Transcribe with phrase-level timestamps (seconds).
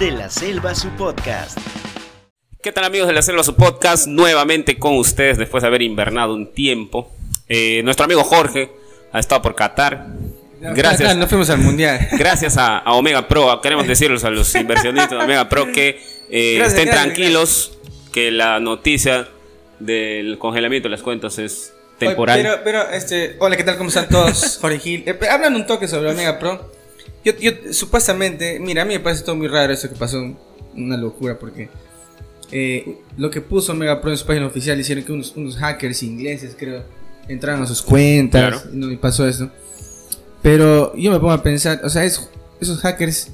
[0.00, 1.58] de la Selva, su podcast.
[2.62, 4.06] ¿Qué tal amigos de la Selva, su podcast?
[4.06, 7.12] Nuevamente con ustedes después de haber invernado un tiempo.
[7.50, 8.72] Eh, nuestro amigo Jorge
[9.12, 10.06] ha estado por Qatar.
[10.58, 11.14] Gracias.
[11.18, 12.08] No fuimos al mundial.
[12.18, 13.60] Gracias a, a Omega Pro.
[13.60, 17.78] Queremos decirles a los inversionistas de Omega Pro que eh, Gracias, estén gracias, tranquilos,
[18.10, 19.28] que la noticia
[19.80, 22.40] del congelamiento de las cuentas es temporal.
[22.40, 23.76] Oye, Pero, pero, este, hola, ¿qué tal?
[23.76, 24.56] ¿Cómo están todos?
[24.62, 25.04] Jorge Gil.
[25.04, 26.79] Eh, hablan un toque sobre Omega Pro.
[27.24, 30.18] Yo, yo, supuestamente, mira, a mí me parece todo muy raro eso que pasó,
[30.74, 31.68] una locura, porque
[32.52, 36.02] eh, lo que puso Omega Pro en su página oficial hicieron que unos, unos hackers
[36.02, 36.82] ingleses, creo,
[37.28, 38.62] entraron a sus cuentas Claro.
[38.72, 39.50] y, no, y pasó eso.
[40.42, 42.28] Pero yo me pongo a pensar, o sea, es-
[42.60, 43.28] esos hackers,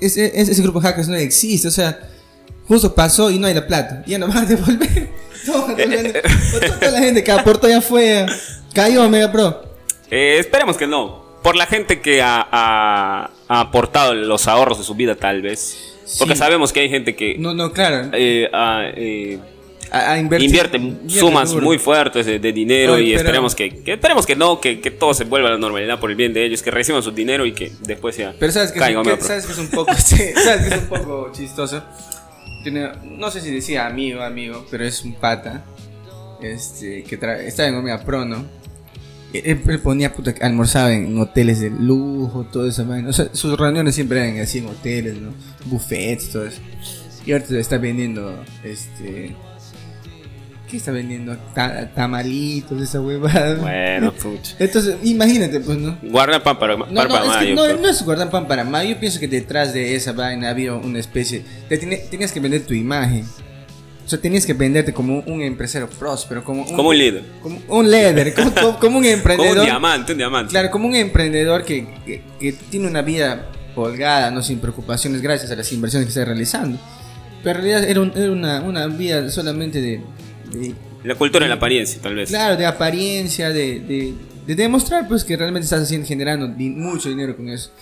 [0.00, 1.98] ese, ese, grupo de hackers no existe, o sea,
[2.66, 5.08] justo pasó y no hay la plata, ya no van a devolver.
[5.46, 5.78] Toda, toda-
[6.80, 8.26] toda la gente que aportó ya fue,
[8.74, 9.62] cayó Omega Pro.
[10.10, 11.26] Eh, esperemos que no.
[11.48, 15.96] Por la gente que ha, ha- ha aportado los ahorros de su vida, tal vez.
[16.18, 16.38] Porque Sí.
[16.40, 18.10] sabemos que hay gente que No, no, claro.
[18.12, 19.38] eh, ha, eh,
[19.90, 23.70] A, a invertir- invierte invierte sumas muy fuertes de, de dinero Oye, y esperemos que,
[23.82, 26.34] que esperemos que no, que, que todo se vuelva a la normalidad por el bien
[26.34, 29.52] de ellos, que reciban su dinero y que después ya Pero sabes que, sabes que
[29.52, 31.82] es un poco, sí, sabes que es un poco chistoso.
[32.62, 35.64] Tiene- no sé si decía amigo, amigo, pero es un pata.
[36.42, 37.14] Este, que
[37.46, 38.44] estaba en Omega Pro, ¿no?
[39.32, 43.58] Él, él ponía puta que almorzaba en hoteles de lujo, todo eso, O sea, sus
[43.58, 45.30] reuniones siempre eran así en hoteles, ¿no?
[45.66, 46.60] Buffets, todo eso.
[47.26, 49.36] Y ahorita está vendiendo, este.
[50.70, 51.34] ¿Qué está vendiendo?
[51.54, 53.54] Ta- tamalitos, esa huevada.
[53.56, 54.54] Bueno, pucha.
[54.58, 55.98] Entonces, imagínate, pues, ¿no?
[56.02, 58.46] Guarda pan para, No, para no, es que mayo, no, pero- no es guardar pan
[58.46, 58.86] para más.
[58.86, 61.42] Yo pienso que detrás de esa vaina había una especie.
[61.70, 63.24] Te tenías que vender tu imagen.
[64.08, 67.24] O sea, tenías que venderte como un empresario próspero, como un, Como un líder.
[67.42, 69.58] como un líder, como, como- como un Como emprendedor.
[69.58, 70.50] un diamante, un diamante.
[70.50, 75.50] Claro, como un emprendedor que, que- que tiene una vida holgada, no sin preocupaciones, gracias
[75.50, 76.78] a las inversiones que está realizando.
[77.44, 80.00] Pero en realidad era, un- era una, una vida solamente de,
[80.52, 82.30] de- La cultura en la apariencia, tal vez.
[82.30, 84.14] Claro, de apariencia, de, de,
[84.46, 87.72] de demostrar pues que realmente estás haciendo, generando di- mucho dinero con eso.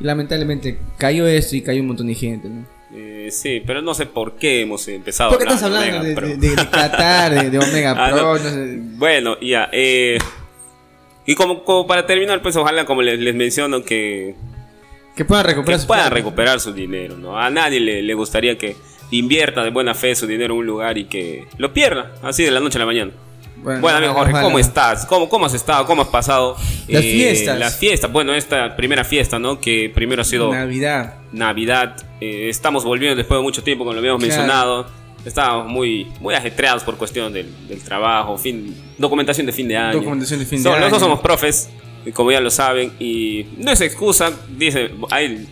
[0.00, 2.66] Y lamentablemente cayó esto y cayó un montón de gente, ¿no?
[2.94, 6.14] Eh, sí, pero no sé por qué hemos empezado ¿Por qué estás hablando de, Omega
[6.20, 6.28] Pro.
[6.28, 8.16] de, de- de Qatar, de, Omega Ah, Pro?
[8.22, 8.32] no.
[8.34, 8.76] no sé?
[8.78, 9.68] Bueno, ya.
[9.72, 10.18] eh,
[11.26, 14.36] y como, como para terminar, pues ojalá, como les, les menciono, que,
[15.16, 17.16] Que puedan que recuperar su puedan recuperar su dinero.
[17.16, 17.36] ¿no?
[17.38, 18.76] A nadie le, le gustaría que
[19.10, 22.50] invierta de buena fe su dinero en un lugar y que lo pierda, así de
[22.52, 23.10] la noche a la mañana.
[23.80, 24.44] Bueno, amigo Jorge, ojalá.
[24.44, 25.06] ¿cómo estás?
[25.06, 25.84] ¿Cómo, ¿Cómo has estado?
[25.86, 26.56] ¿Cómo has pasado?
[26.88, 27.58] eh, Las fiestas.
[27.58, 28.12] Las fiestas.
[28.12, 29.60] Bueno, esta primera fiesta, ¿no?
[29.60, 31.14] Que primero ha sido Navidad.
[31.32, 31.96] Navidad.
[32.20, 34.36] eh, estamos volviendo después de mucho tiempo, como lo habíamos Claro.
[34.42, 34.86] mencionado.
[35.24, 39.98] Estábamos muy, muy ajetreados por cuestión del, del trabajo, fin, documentación de fin de año.
[39.98, 40.78] Documentación de fin de So- año.
[40.82, 41.68] Nosotros somos profes,
[42.14, 45.44] como ya lo saben, y no es excusa, dice, ahí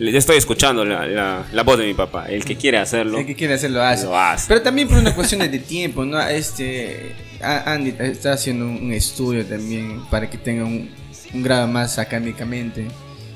[0.00, 2.26] le estoy escuchando la, la- la voz de mi papá.
[2.28, 4.04] El que quiere hacerlo, El que quiere hacerlo hace.
[4.06, 4.46] lo hace.
[4.48, 6.20] Pero también por una cuestión de, tiempo, ¿no?
[6.20, 7.12] Este,
[7.42, 10.90] Andy está haciendo un, estudio también para que tenga un,
[11.34, 12.86] un grado más académicamente.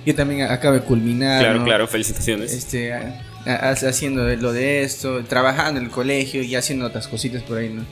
[0.07, 1.41] Yo también acabo de culminar.
[1.41, 1.65] claro, ¿no?
[1.65, 2.53] claro, felicitaciones.
[2.53, 7.43] Este, a- a- haciendo lo de esto, trabajando en el colegio y haciendo otras cositas
[7.43, 7.85] por ahí, ¿no?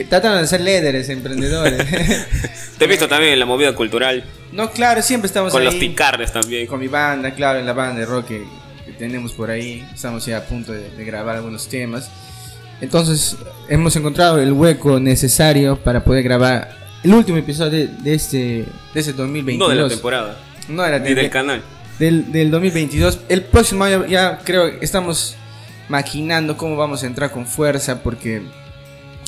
[0.00, 1.76] Que tratan de ser líderes, emprendedores.
[2.78, 5.66] Te he visto también en la movida cultural, no, claro, siempre estamos con ahí.
[5.66, 6.66] los picardes también.
[6.66, 8.44] Con mi banda, claro, en la banda de rock que,
[8.86, 9.86] que tenemos por ahí.
[9.94, 12.10] Estamos ya a punto de, de grabar algunos temas.
[12.80, 13.36] Entonces,
[13.68, 16.74] hemos encontrado el hueco necesario para poder grabar
[17.04, 18.38] el último episodio de, de este,
[18.94, 19.68] de este 2022.
[19.68, 21.60] No de la temporada, No era ni del canal.
[21.98, 23.20] del, del 2022.
[23.28, 25.36] El próximo año ya creo que estamos
[25.90, 28.40] maquinando cómo vamos a entrar con fuerza porque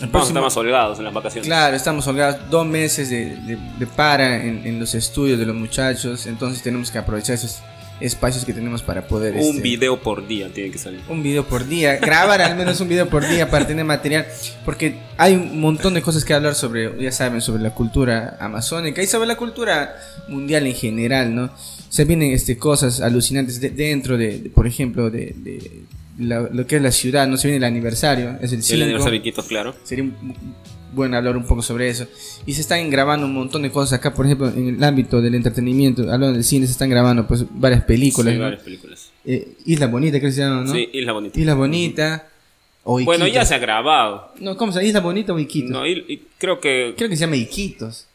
[0.02, 1.46] el Vamos próximo- más holgados en las vacaciones.
[1.46, 5.54] Claro, estamos holgados dos meses de, de- de para en, en los estudios de los
[5.56, 7.60] muchachos, entonces tenemos que aprovechar esos
[8.00, 9.34] espacios que tenemos para poder...
[9.34, 11.00] Un este, video por día tiene que salir.
[11.08, 14.26] un video por día, grabar al menos un video por día para tener material,
[14.64, 19.00] porque hay un montón de cosas que hablar sobre, ya saben, sobre la cultura amazónica
[19.02, 19.94] y sobre la cultura
[20.26, 21.50] mundial en general, ¿no?
[21.90, 25.36] Se vienen este, cosas alucinantes de- dentro de, por ejemplo, de
[26.18, 27.36] la- lo que es la ciudad, ¿no?
[27.36, 28.82] Se viene el aniversario, es el El 5.
[28.84, 29.74] aniversario de Iquitos, claro.
[29.84, 30.10] Sería
[30.94, 32.06] bueno hablar un poco sobre eso.
[32.46, 35.34] Y se están grabando un montón de cosas acá, por ejemplo, en el ámbito del
[35.34, 38.32] entretenimiento, hablando del cine, se están grabando pues varias películas.
[38.34, 38.44] Sí, ¿no?
[38.44, 39.10] varias películas.
[39.24, 40.72] Eh, Isla Bonita, creo que se llama, ¿no?
[40.72, 41.40] Sí, Isla Bonita.
[41.40, 42.28] Isla Bonita.
[42.84, 44.32] O Bueno, ya se ha grabado.
[44.40, 44.88] No, ¿cómo se llama?
[44.88, 45.70] Isla Bonita o Iquitos.
[45.70, 46.94] No, y, y creo que.
[46.96, 48.06] Creo que se llama Iquitos.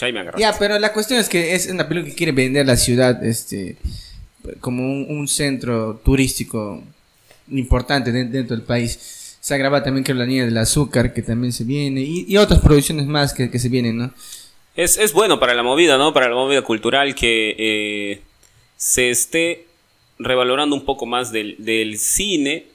[0.00, 0.12] Me.
[0.38, 3.76] Ya, pero la cuestión es que es una película que quiere vender la ciudad este
[4.60, 6.84] como un, un centro turístico
[7.50, 9.36] importante de- dentro del país.
[9.40, 12.36] Se ha grabado también creo la niña del azúcar que también se viene y, y
[12.36, 14.12] otras producciones más que, que se vienen, ¿no?
[14.76, 16.12] Es, es bueno para la movida, ¿no?
[16.12, 18.20] Para la movida cultural que eh,
[18.76, 19.66] se esté
[20.18, 22.66] revalorando un poco más del, del cine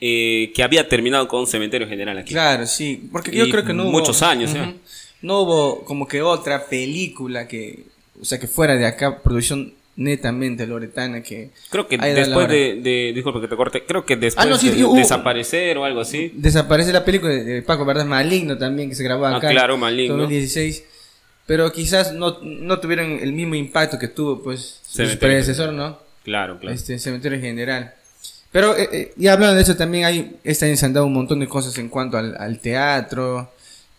[0.00, 2.32] eh, que había terminado con Cementerio General aquí.
[2.32, 3.08] Claro, sí.
[3.12, 3.90] Porque yo Y creo que no hubo.
[3.92, 4.54] muchos años.
[4.54, 4.74] ¿eh?
[5.22, 7.84] No hubo como que otra película que.
[8.20, 11.50] O sea, que fuera de acá, producción netamente loretana que.
[11.70, 14.70] Creo que después de, de- disculpa que te corte, creo que después Ah, no, sí,
[14.70, 16.32] de desaparecer o algo así.
[16.36, 19.50] Desaparece la película de, Paco Verdad Maligno también, que se grabó Ah, acá.
[19.50, 20.16] claro, en Maligno.
[20.16, 20.84] 2016.
[21.46, 25.98] Pero quizás no, no tuvieron el mismo impacto que tuvo, pues, su predecesor, ¿no?
[26.22, 26.74] Claro, claro.
[26.74, 27.94] Este, Cementerio General.
[28.52, 31.12] Pero, eh, eh, y hablando de eso, también hay, este año se han dado un
[31.14, 33.50] montón de cosas en cuanto al, al teatro,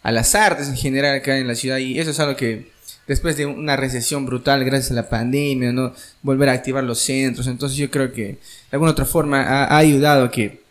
[0.01, 1.77] a las artes en general acá en la ciudad.
[1.77, 2.69] Y eso es algo que,
[3.09, 5.93] después de una recesión brutal gracias a la pandemia, ¿no?
[6.21, 7.47] Volver a activar los centros.
[7.47, 8.37] Entonces yo creo que de
[8.71, 10.61] alguna otra forma ha, ha ayudado a que,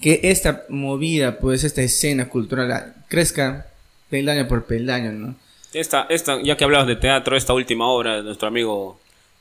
[0.00, 3.66] que esta movida, pues esta escena cultural ah, crezca
[4.10, 5.34] peldaño por peldaño, ¿no?
[5.72, 9.00] Esta, esta, ya que hablabas de teatro, esta última obra de nuestro amigo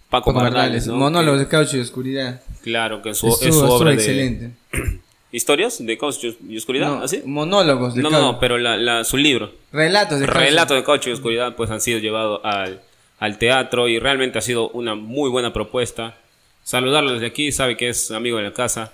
[0.09, 0.95] Paco, Paco Bardales, ¿no?
[0.95, 2.41] Monólogos Que- de caucho y oscuridad.
[2.63, 4.51] claro, que su, Estuvo, es su obra de excelente.
[5.31, 7.21] historias de caucho y oscuridad, No, ¿así?
[7.25, 10.39] Monólogos de No, no, no, pero la, la- su libro, Relatos de caucho.
[10.39, 12.81] Relato de caucho y oscuridad, pues han sido llevados al,
[13.19, 16.17] al teatro y realmente ha sido una muy buena propuesta.
[16.63, 18.93] Saludarlo desde aquí, sabe que es amigo de la casa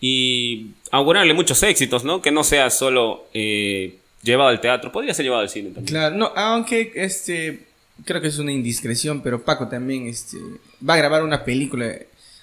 [0.00, 2.22] y augurarle muchos éxitos, ¿no?
[2.22, 5.86] Que no sea solo eh, llevado al teatro, podría ser llevado al cine también.
[5.86, 7.66] Claro, no, aunque este
[8.04, 10.38] creo que es una indiscreción, pero Paco también este
[10.88, 11.94] va a grabar una película.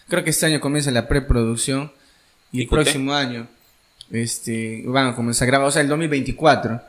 [0.08, 1.92] Creo que este año comienza la preproducción
[2.52, 3.48] y el próximo año
[4.12, 6.82] este van a comenzar a grabar, o sea, el 2024.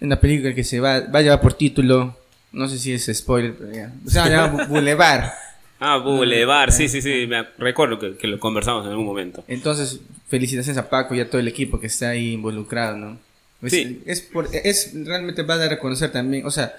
[0.00, 2.16] Una película que se va, va a llevar por título,
[2.52, 3.92] no sé si es spoiler, pero ya.
[4.06, 5.24] Se va a llamar Bu- Boulevard.
[5.78, 9.44] Ah, Boulevard, sí, sí, sí, me recuerdo que, que lo conversamos en algún momento.
[9.46, 13.18] Entonces, felicitaciones a Paco y a todo el equipo que está ahí involucrado, ¿no?
[13.60, 14.02] Es, Sí.
[14.06, 16.74] es, por- es realmente va a dar a reconocer también, o sea,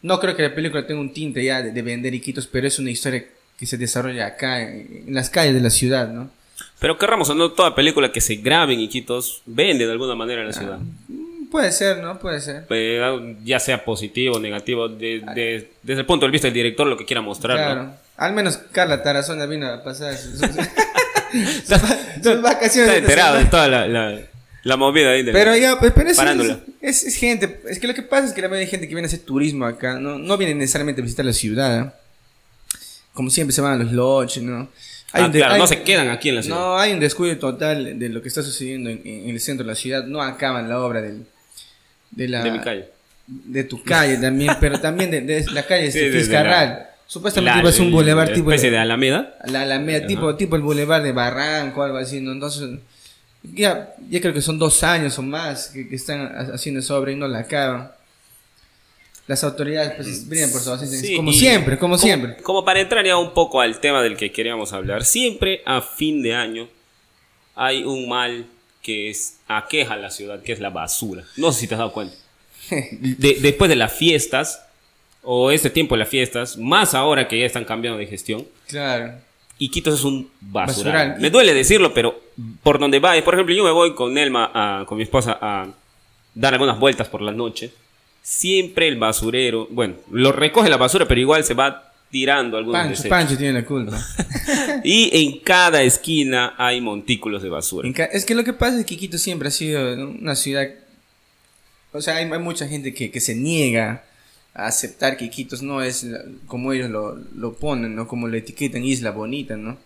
[0.00, 2.78] no creo que la película tenga un tinte ya de, de vender iquitos, pero es
[2.78, 3.22] una historia
[3.58, 6.30] que se desarrolla acá, en, en las calles de la ciudad, ¿no?
[6.80, 10.42] Pero querramos o no, toda película que se grabe en Iquitos vende de alguna manera
[10.42, 10.78] en la ciudad.
[11.08, 12.18] Mm, Puede ser, ¿no?
[12.18, 12.66] Puede ser.
[12.70, 16.86] Eh, ya sea positivo o negativo, de- de- desde el punto de vista del director,
[16.86, 17.58] lo que quiera mostrar.
[17.58, 17.64] ¿no?
[17.64, 17.90] Claro.
[18.18, 21.80] Al menos Carla Tarazona vino a pasar sus, sus-
[22.22, 22.90] sus vacaciones.
[22.90, 24.20] Está enterado de toda la, la,
[24.62, 25.22] la movida ahí.
[25.22, 26.60] de la- Pero ya, pues, pero es, Farándula.
[26.82, 28.94] es, es gente, es que lo que pasa es que la mayoría de gente que
[28.94, 31.80] viene a hacer turismo acá, no, no viene necesariamente a visitar la ciudad.
[31.80, 31.90] ¿eh?
[33.14, 34.68] Como siempre se van a los lodges, ¿no?
[35.12, 36.58] Ah, un de- claro, no se quedan aquí en la ciudad.
[36.58, 39.72] No, hay un descuido total de lo que está sucediendo en, en el centro de
[39.72, 40.04] la ciudad.
[40.04, 41.24] No acaban la obra del,
[42.10, 42.86] de la de mi calle.
[43.26, 46.68] de tu calle también, pero también de, de la calle Sí, este, Fiscarral.
[46.68, 49.34] la- Supuestamente La- ser un la tipo especie de Alameda.
[49.46, 52.32] la Alameda, tipo, tipo el Boulevard de Barranco, algo así, ¿no?
[52.32, 52.68] Entonces,
[53.54, 56.94] ya, ya creo que son dos años o más que, que están ha- haciendo esa
[56.98, 57.90] obra y no la acaban.
[59.28, 62.36] Las autoridades, pues, brillan por su ausencia, Sí, como y siempre, como, siempre.
[62.42, 66.22] Como para entrar ya un poco al tema del que queríamos hablar, siempre a fin
[66.22, 66.66] de año
[67.54, 68.46] hay un mal
[68.82, 71.24] que es, aqueja a la ciudad, que es la basura.
[71.36, 72.16] No sé si te has dado cuenta.
[72.70, 74.64] De- después de las fiestas,
[75.22, 79.12] o este tiempo de las fiestas, más ahora que ya están cambiando de gestión, Claro.
[79.60, 80.94] Iquitos es un basural.
[81.08, 81.20] Basural.
[81.20, 82.18] Me duele decirlo, pero
[82.62, 85.66] por donde vaya, por ejemplo, yo me voy con Nelma, a- con mi esposa, a
[86.34, 87.72] dar algunas vueltas por la noche.
[88.22, 92.90] Siempre el basurero, bueno, lo recoge la basura, pero igual se va tirando algunos Pancho,
[92.90, 93.10] desechos.
[93.10, 93.98] Pancho tiene la culpa.
[94.84, 97.88] Y en cada esquina hay montículos de basura.
[98.12, 100.68] Es que lo que pasa es que Quito siempre ha sido una ciudad.
[101.92, 104.04] O sea, hay, hay mucha gente que, que se niega
[104.54, 106.06] a aceptar que Iquitos no es
[106.46, 108.08] como ellos lo, lo ponen, ¿no?
[108.08, 109.78] Como lo etiquetan isla bonita, ¿no?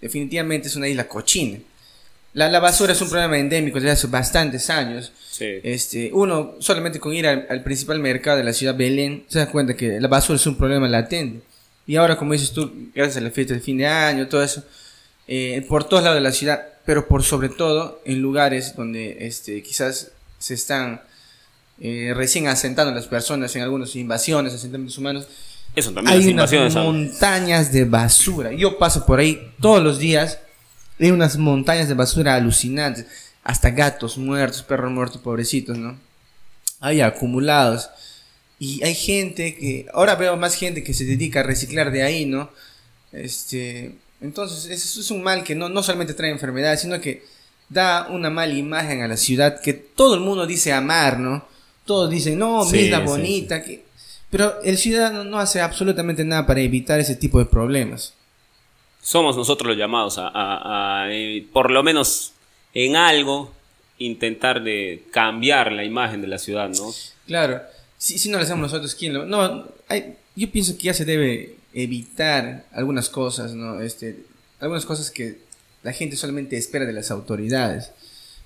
[0.00, 1.58] Definitivamente es una isla cochina.
[2.34, 5.12] La, la basura es un problema endémico desde hace bastantes años.
[5.30, 5.46] Sí.
[5.62, 9.46] Este, uno, solamente con ir al, al principal mercado de la ciudad Belén, se da
[9.46, 11.42] cuenta que la basura es un problema latente.
[11.86, 14.64] Y ahora, como dices tú, gracias a la fiesta del fin de año, todo eso,
[15.28, 19.62] eh, por todos lados de la ciudad, pero por sobre todo en lugares donde este,
[19.62, 21.02] quizás se están
[21.80, 25.26] eh, recién asentando las personas en algunas invasiones, asentamientos humanos,
[25.74, 28.52] Eso también, hay unas montañas de basura.
[28.52, 30.38] Yo paso por ahí todos los días.
[30.98, 33.06] Hay unas montañas de basura alucinantes.
[33.42, 35.98] Hasta gatos muertos, perros muertos, pobrecitos, ¿no?
[36.80, 37.90] Hay acumulados.
[38.58, 39.86] Y hay gente que.
[39.92, 42.50] Ahora veo más gente que se dedica a reciclar de ahí, ¿no?
[43.12, 43.96] Este.
[44.20, 47.24] Entonces, eso es un mal que no, no solamente trae enfermedades, sino que
[47.68, 51.46] da una mala imagen a la ciudad que todo el mundo dice amar, ¿no?
[51.84, 53.84] Todos dicen, no, Sí, mi isla sí, bonita, que
[54.34, 58.14] pero el ciudadano no hace absolutamente nada para evitar ese tipo de problemas.
[59.06, 62.32] Somos nosotros los llamados a, eh, por lo menos
[62.72, 63.52] en algo,
[63.98, 66.90] intentar de cambiar la imagen de la ciudad, ¿no?
[67.26, 67.60] Claro,
[67.98, 69.26] si, si no lo hacemos nosotros, ¿quién lo...?
[69.26, 73.78] No, hay- yo pienso que ya se debe evitar algunas cosas, ¿no?
[73.82, 74.24] Este,
[74.58, 75.38] algunas cosas que
[75.82, 77.92] la gente solamente espera de las autoridades.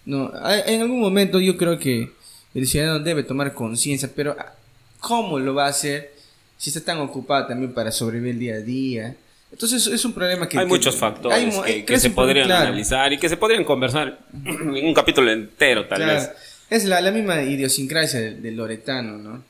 [0.04, 0.32] No,
[0.66, 2.10] en algún momento yo creo que
[2.54, 4.54] el ciudadano debe tomar conciencia, pero ah,
[4.98, 6.12] ¿cómo lo va a hacer
[6.56, 9.16] si está tan ocupado también para sobrevivir día a día?
[9.50, 10.58] Entonces es un problema que...
[10.58, 12.66] hay que- muchos factores hay que, que se podrían claro.
[12.68, 16.14] analizar y que se podrían conversar en un capítulo entero, tal Claro.
[16.20, 16.30] vez.
[16.70, 19.42] Es la, la misma idiosincrasia del, del loretano, ¿no?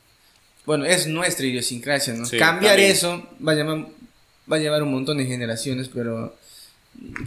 [0.65, 2.25] Bueno, es nuestra idiosincrasia, ¿no?
[2.25, 2.91] Sí, Cambiar también.
[2.91, 3.87] eso va a, llamar,
[4.51, 6.35] va a llevar un montón de generaciones, pero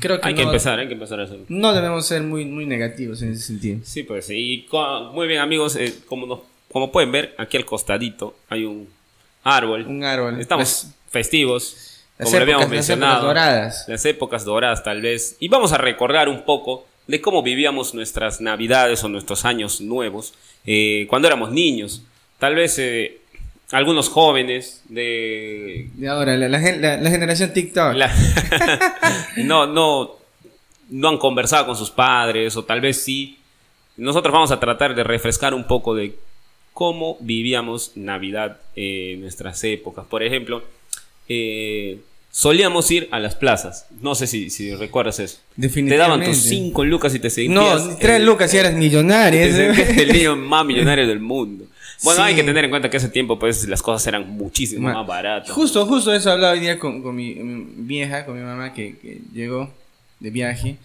[0.00, 1.44] creo que, Hay que no, empezar, hay que empezar a hacerlo.
[1.48, 3.80] no debemos ser muy, muy negativos en ese sentido.
[3.84, 4.66] Sí, pues y
[5.12, 8.88] muy bien amigos, eh, como, como pueden ver, aquí al costadito hay un
[9.44, 9.86] árbol.
[9.86, 10.40] Un árbol.
[10.40, 11.91] Estamos Las- festivos,
[12.22, 13.26] las como le habíamos épocas- las épocas mencionado.
[13.26, 13.84] doradas.
[13.88, 15.36] Las épocas doradas tal vez.
[15.40, 20.34] Y vamos a recordar un poco de cómo vivíamos nuestras navidades o nuestros años nuevos
[20.64, 22.02] eh, cuando éramos niños.
[22.38, 23.18] Tal vez eh,
[23.72, 25.88] algunos jóvenes de...
[25.94, 27.94] De ahora, la, la gen- la- la generación TikTok.
[29.38, 30.16] no, no,
[30.90, 33.38] no han conversado con sus padres o tal vez sí.
[33.96, 36.14] Nosotros vamos a tratar de refrescar un poco de
[36.72, 40.06] cómo vivíamos Navidad en nuestras épocas.
[40.06, 40.62] Por ejemplo,
[41.28, 41.98] eh,
[42.32, 43.86] solíamos ir a las plazas.
[44.00, 45.36] No sé si, si recuerdas eso.
[45.54, 46.34] Te daban tus Definitivamente.
[46.34, 47.84] 5 lucas y te sentías...
[47.84, 49.40] No, ni tres el- lucas si eras millonario.
[49.40, 51.66] te sentías el niño más millonario del mundo.
[52.02, 52.28] Bueno, Sí.
[52.30, 55.06] hay que tener en cuenta que ese tiempo pues las cosas eran muchísimo Ma- más
[55.06, 55.50] baratas.
[55.52, 58.96] Justo, justo eso hablaba hoy día con, con mi, mi vieja, con mi mamá que,
[58.98, 59.70] que llegó
[60.18, 60.78] de viaje.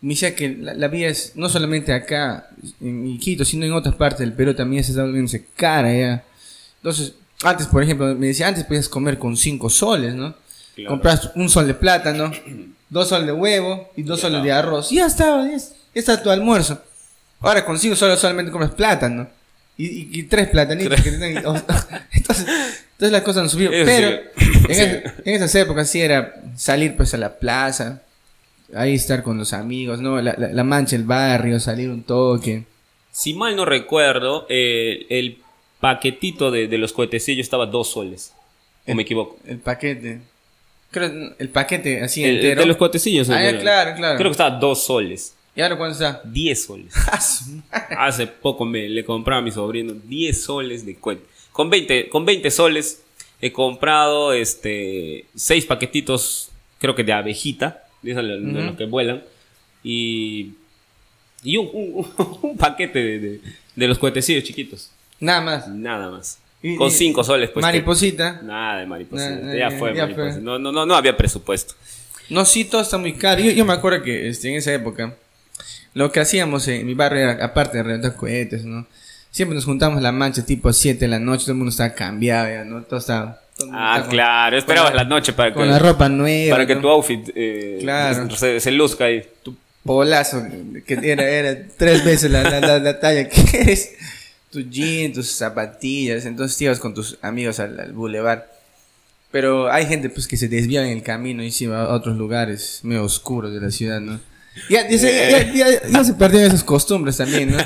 [0.00, 2.48] Me decía que la, la vida es no solamente acá
[2.80, 6.24] en Iquitos, sino en otras partes del Perú también se está volviéndose cara ya.
[6.78, 10.34] Entonces, antes, por ejemplo, me decía, antes podías comer con 5 soles, ¿no?
[10.74, 10.90] Claro.
[10.90, 12.30] Compras un sol de plátano,
[12.88, 14.90] dos soles de huevo y dos soles de arroz.
[14.92, 16.82] Y ya estaba, ya, es- ya está tu almuerzo.
[17.40, 19.28] Ahora con 5 soles solamente compras plátano.
[19.76, 21.00] Y, y- y tres platanitos.
[21.00, 21.66] que tienen- entonces,
[22.12, 23.72] entonces las cosas han subido.
[23.72, 24.44] Eso Pero sí.
[24.68, 24.80] en, Sí.
[24.82, 28.02] es- en esas épocas sí era salir pues a la plaza,
[28.74, 30.20] ahí estar con los amigos, ¿no?
[30.22, 32.64] La, la- la mancha, el barrio, salir un toque.
[33.10, 35.38] Si mal no recuerdo, eh, el
[35.80, 38.32] paquetito de, de los cohetecillos estaba dos soles.
[38.86, 39.38] ¿O me equivoco?
[39.46, 40.20] El paquete.
[40.92, 42.60] Creo el paquete así El- entero.
[42.60, 43.28] de los cohetecillos.
[43.30, 44.16] Ah, ya, claro, claro.
[44.18, 45.34] Creo que estaba dos soles.
[45.56, 46.20] ¿Y ahora cuánto está?
[46.24, 46.92] Diez soles.
[47.72, 48.06] Ah.
[48.06, 51.24] Hace poco me le compraba a mi sobrino 10 soles de cohete.
[51.50, 53.02] Con 20, con 20 soles
[53.40, 59.22] he comprado este seis paquetitos, creo que de abejita, de, esos los que vuelan.
[59.82, 60.52] Y,
[61.42, 62.06] y un, un-
[62.42, 63.40] un paquete de, de-
[63.74, 64.90] de los cohetecillos chiquitos.
[65.20, 65.68] Nada más.
[65.68, 66.38] Nada más.
[66.62, 67.62] Y- Con y- 5 soles, pues.
[67.62, 68.40] Mariposita.
[68.42, 69.30] Nada de mariposita.
[69.30, 70.32] Nah, ya fue ya mariposita.
[70.34, 70.42] fue.
[70.42, 71.74] No, no, no, no había presupuesto.
[72.30, 73.40] No, sí, todo está muy caro.
[73.42, 75.14] Yo, yo me acuerdo que este, en esa época,
[75.94, 78.86] lo que hacíamos en mi barrio era, aparte de reventar cohetes, ¿no?
[79.30, 81.94] Siempre nos juntamos a la mancha tipo 7 de la noche, todo el mundo estaba
[81.94, 82.82] cambiado, ya, ¿no?
[82.82, 83.40] Todo estaba...
[83.56, 84.56] todo Ah, estaba con- claro.
[84.58, 86.54] Esperabas la- la noche para que, Con la ropa nueva.
[86.54, 86.80] para que ¿no?
[86.82, 88.30] tu outfit eh, Claro.
[88.30, 89.22] se, se luzca ahí.
[89.42, 90.42] tu polazo,
[90.86, 93.92] que era, era tres veces la, la, la- la talla que eres,
[94.52, 98.42] tus jeans, tus zapatillas, entonces te ibas con tus amigos al, al boulevard.
[99.30, 102.16] Pero hay gente pues que se desvía en el camino y se va a otros
[102.18, 104.20] lugares medio oscuros de la ciudad, ¿no?
[104.68, 105.52] Ya, ya, se-
[105.90, 107.58] ya- se perdieron esas costumbres también, ¿no?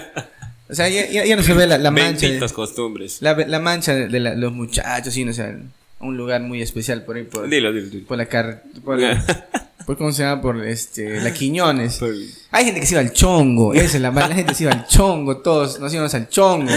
[0.69, 2.29] O sea, ya, ya- ya no se ve la, la mancha.
[2.29, 3.19] de- costumbres.
[3.21, 5.57] la, la mancha de, la- los muchachos, sí, no sé,
[5.99, 8.07] un lugar muy especial por ahí, por, Dilo, dilo, dilo.
[8.07, 9.25] por la carretera,
[9.87, 10.43] por, ¿cómo se llama?
[10.43, 12.01] Por este, la Quiñones.
[12.51, 14.87] Hay gente que se iba al chongo, esa es la la gente se iba al
[14.87, 16.73] chongo, todos nos íbamos al chongo.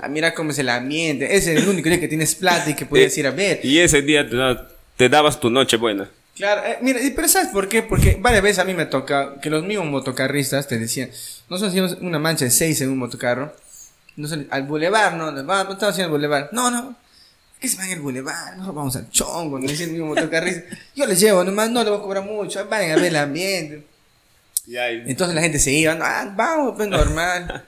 [0.00, 2.74] Ah, mira cómo es el ambiente, ese es el único día que tienes plata y
[2.74, 3.60] que puedes ir a ver.
[3.62, 4.36] Y ese día te,
[4.96, 6.10] te dabas tu noche buena.
[6.34, 7.82] Claro, eh, mira, pero ¿sabes por qué?
[7.82, 11.10] Porque varias veces a mí me toca que los mismos motocarristas te decían,
[11.48, 13.54] nosotros hacíamos una mancha de seis en un motocarro,
[14.16, 15.30] nosotros, al bulevar, ¿no?
[15.30, 16.48] Nos Vamos, estamos haciendo el bulevar.
[16.52, 16.96] No, no,
[17.62, 18.52] ¿qué se van al bulevar?
[18.56, 20.76] Nosotros vamos al chongo, me decía el mismo motocarrista.
[20.94, 23.86] Yo les llevo nomás, no les voy a cobrar mucho, vayan a ver el ambiente.
[24.66, 27.64] Entonces la gente se iba, ah, vamos, pues normal.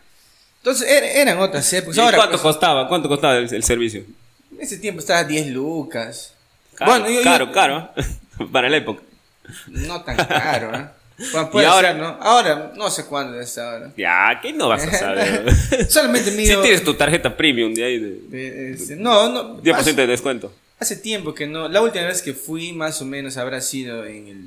[0.59, 1.97] Entonces er- eran otras épocas.
[1.97, 2.89] ¿Y Ahora, ¿Cuánto pues, costaba?
[2.89, 4.05] ¿Cuánto costaba el, el servicio?
[4.53, 6.33] en ese tiempo estaba a 10 lucas.
[6.75, 7.91] Caro, Bueno, yo- yo- caro, caro.
[7.97, 8.05] ¿eh?
[8.53, 9.03] Para la época.
[9.69, 10.89] No tan caro, ¿eh?
[11.17, 12.07] Bueno, Y ahora- ser, ¿no?
[12.21, 13.93] Ahora, no sé cuándo es ahora.
[13.97, 15.49] Ya, ¿qué no vas a saber?
[15.89, 16.61] Solamente si mido...
[16.63, 19.63] tienes tu tarjeta premium de ahí de este, no, no.
[19.63, 20.53] 10% hace, de descuento.
[20.81, 21.69] hace tiempo que no.
[21.69, 24.45] La última vez que fui, más o menos, habrá sido en el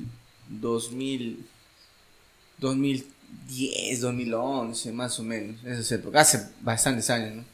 [0.48, 1.44] 2000...
[2.58, 5.56] 2010, 2011, más o menos.
[5.64, 6.20] Esas épocas.
[6.34, 7.44] Hace bastantes años, ¿no?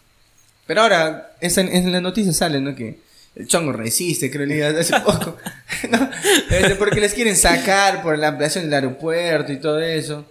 [0.66, 2.74] Pero ahora, esa- en la noticia sale, ¿no?
[2.74, 2.98] Que
[3.36, 5.36] el chongo resiste, creo que hace poco.
[5.90, 6.10] ¿no?
[6.50, 10.24] Este, porque les quieren sacar por la ampliación del aeropuerto y todo eso.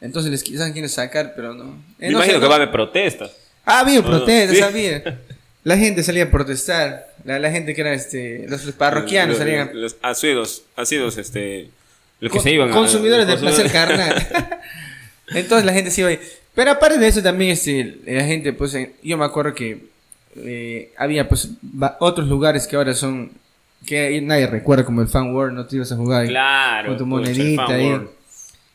[0.00, 1.64] Entonces les quieren sacar, pero no.
[1.98, 3.30] Eh, Me no imagino sé, que va a haber protestas.
[3.66, 4.62] Ha habido No, protestas, sí.
[4.62, 5.20] había.
[5.62, 7.06] La gente salía a protestar.
[7.24, 8.46] La, la gente que era este.
[8.48, 9.72] Los, los parroquianos Los- salían a.
[9.74, 11.68] Los asidos, asidos, este,
[12.18, 13.70] Los que Con- se iban a- consumidores de consumidores.
[13.70, 14.28] placer carnal.
[15.28, 16.18] Entonces la gente se iba ahí.
[16.54, 19.89] Pero aparte de eso también este, la gente, pues yo me acuerdo que
[20.44, 21.50] eh, había pues
[21.98, 23.30] otros lugares que ahora son
[23.86, 26.88] que nadie recuerda como el Fan World, no te ibas a jugar Claro.
[26.88, 27.98] con tu monedita ahí.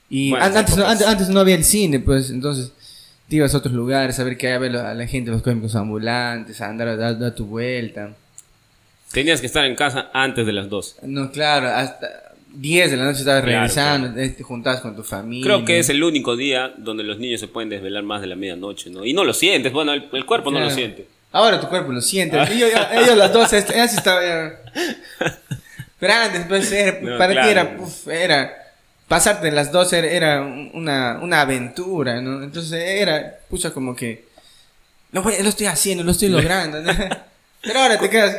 [0.09, 2.71] Y Buenas an- antes, no, antes, antes no había el cine, pues entonces
[3.29, 6.59] te ibas a otros lugares a ver qué hay, a la gente, los cómicos ambulantes,
[6.61, 8.15] a andar a dar, dar tu vuelta.
[9.11, 10.97] Tenías que estar en casa antes de las 2.
[11.03, 12.07] No, claro, hasta
[12.53, 15.43] 10 de la noche estabas Claro, regresando, eh, te juntabas con tu familia.
[15.45, 18.35] Creo que es el único día donde los niños se pueden desvelar más de la
[18.35, 19.05] medianoche, ¿no?
[19.05, 20.75] Y no lo sientes, bueno, el, el cuerpo no lo Claro.
[20.75, 21.07] siente.
[21.35, 22.37] Ahora tu cuerpo lo siente.
[22.49, 24.59] Ellos, ellos las dos, este, ellas estaban ya-
[25.99, 27.49] Pero antes, pues, era- No, para ti claro.
[27.49, 28.53] era, uf, era.
[29.09, 32.41] Pasarte las dos era, era una, una aventura, ¿no?
[32.41, 34.23] Entonces era, pucha, como que.
[35.11, 36.93] Lo, voy- lo estoy haciendo, lo estoy logrando, ¿no?
[37.61, 38.37] Pero ahora te quedas.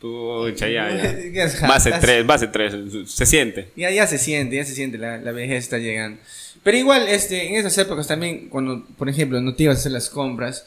[0.00, 1.46] Pucha, ya, ya.
[1.68, 2.74] Base estás- 3, base 3,
[3.06, 3.70] se siente.
[3.76, 6.20] Ya, ya se siente, ya se siente, la, la vejez está llegando.
[6.64, 9.92] Pero igual, este, en esas épocas también, cuando, por ejemplo, no te ibas a hacer
[9.92, 10.64] las compras,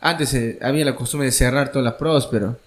[0.00, 2.58] antes eh, había la costumbre de cerrar toda la próspero.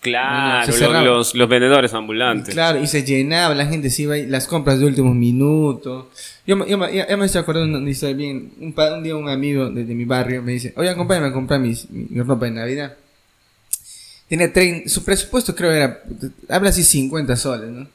[0.00, 1.04] Claro, se lo- cerraba.
[1.04, 2.54] los, los vendedores ambulantes.
[2.54, 6.06] Claro, y se llenaba, la gente se iba ahí, las compras de últimos minutos.
[6.46, 8.52] Yo, me- yo, ya, ya me estoy acordando de una historia bien.
[8.60, 11.58] Un, un día un amigo de, de mi barrio me dice, oye, acompáñame a comprar
[11.58, 12.94] mis, mi, ropa de Navidad.
[14.28, 16.02] Tenía trein- su presupuesto creo era,
[16.48, 17.88] habla así 50 soles, ¿no?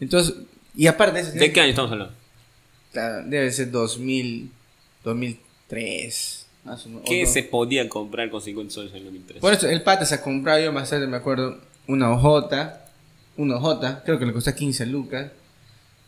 [0.00, 0.34] Entonces,
[0.74, 1.38] y aparte de eso...
[1.38, 2.14] ¿De qué año estamos hablando?
[3.28, 4.50] Debe ser 2000,
[5.04, 6.39] 2003.
[6.64, 7.32] ¿Qué O no.
[7.32, 9.40] se podía comprar con 50 soles en el 2003?
[9.40, 12.84] Por eso, el pata se ha comprado, yo más tarde me acuerdo, una hojota,
[13.36, 15.26] una hojota, creo que le costó 15 lucas,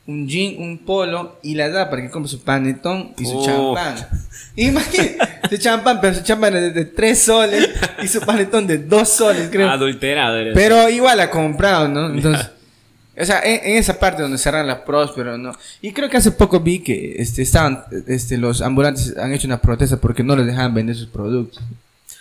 [0.06, 3.44] un jean, un polo, y la da para que compre su panetón y su Oh.
[3.74, 4.08] champán.
[4.56, 5.18] Imagínate,
[5.48, 7.70] su champán, pero su champán es de, de 3 soles
[8.02, 9.70] y su panetón de 2 soles, creo.
[9.70, 10.54] Adulterado eres.
[10.54, 12.10] Pero igual ha comprado, ¿no?
[12.12, 12.50] Entonces,
[13.18, 15.52] o sea, en, en esa parte donde cerran la Próspero, ¿no?
[15.80, 19.60] Y creo que hace poco vi que este, estaban, este, los ambulantes han hecho una
[19.60, 21.62] protesta porque no les dejaban vender sus productos.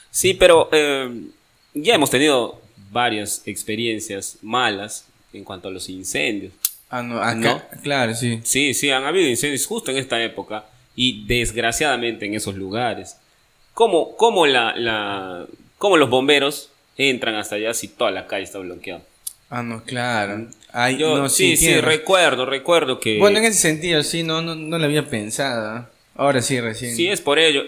[0.10, 1.10] Sí, pero eh,
[1.74, 6.52] ya hemos tenido varias experiencias malas en cuanto a los incendios.
[6.90, 7.62] Ah, no, acá, ¿No?
[7.82, 8.42] claro, sí.
[8.44, 13.16] Sí, sí, han habido incendios justo en esta época y desgraciadamente en esos lugares.
[13.74, 15.46] ¿Cómo, cómo, la, la,
[15.78, 19.02] cómo los bomberos entran hasta allá si toda la calle está bloqueada?
[19.52, 20.48] Ah, no, claro.
[20.72, 23.20] Ay, Yo, no, sí, sí, recuerdo, recuerdo que...
[23.20, 25.88] Bueno, en ese sentido, sí, no, no, no lo había pensado.
[26.16, 26.96] Ahora sí, recién.
[26.96, 27.64] Sí, es por ello.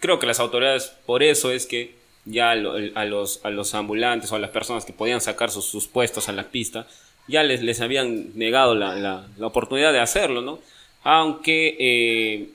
[0.00, 1.94] Creo que las autoridades, por eso es que
[2.26, 5.64] ya lo- a los, a los ambulantes o a las personas que podían sacar sus,
[5.64, 6.86] sus puestos a la pista,
[7.26, 10.60] ya les, les habían negado la, la- la oportunidad de hacerlo, ¿no?
[11.04, 12.48] Aunque eh,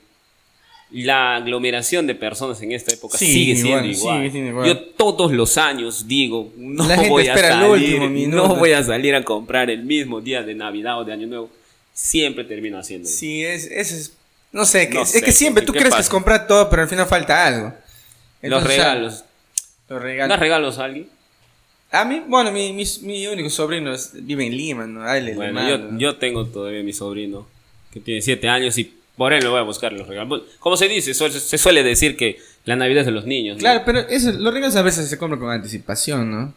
[0.90, 4.16] la aglomeración de personas en esta época Sí, sigue siendo igual, igual.
[4.18, 4.66] sigue siendo igual.
[4.68, 9.22] Yo todos los años digo, no voy a el salir, no voy a salir a
[9.24, 11.50] comprar el mismo día de Navidad o de Año Nuevo.
[11.92, 13.14] Siempre termino haciéndolo.
[13.14, 14.12] Sí, es, es,
[14.52, 16.70] no sé, que, No es sé, que siempre tú ¿qué crees que es comprar todo,
[16.70, 17.66] pero al final falta algo.
[17.66, 17.74] los
[18.42, 19.24] Entonces, regalos.
[19.88, 20.28] Los regalos.
[20.30, 21.08] ¿Das regalos a alguien?
[21.90, 25.02] A mí, bueno, mi, mi, mi único sobrino es- vive en Lima, ¿no?
[25.04, 27.46] Ahí le- le Bueno, yo, yo tengo todavía mi sobrino
[27.92, 30.42] que tiene 7 años y por él me voy a buscar los regalos.
[30.60, 33.56] Como se dice, se suele decir que la Navidad es de los niños.
[33.56, 33.60] ¿no?
[33.60, 36.54] Claro, pero eso, los regalos a veces se compran con anticipación, ¿no?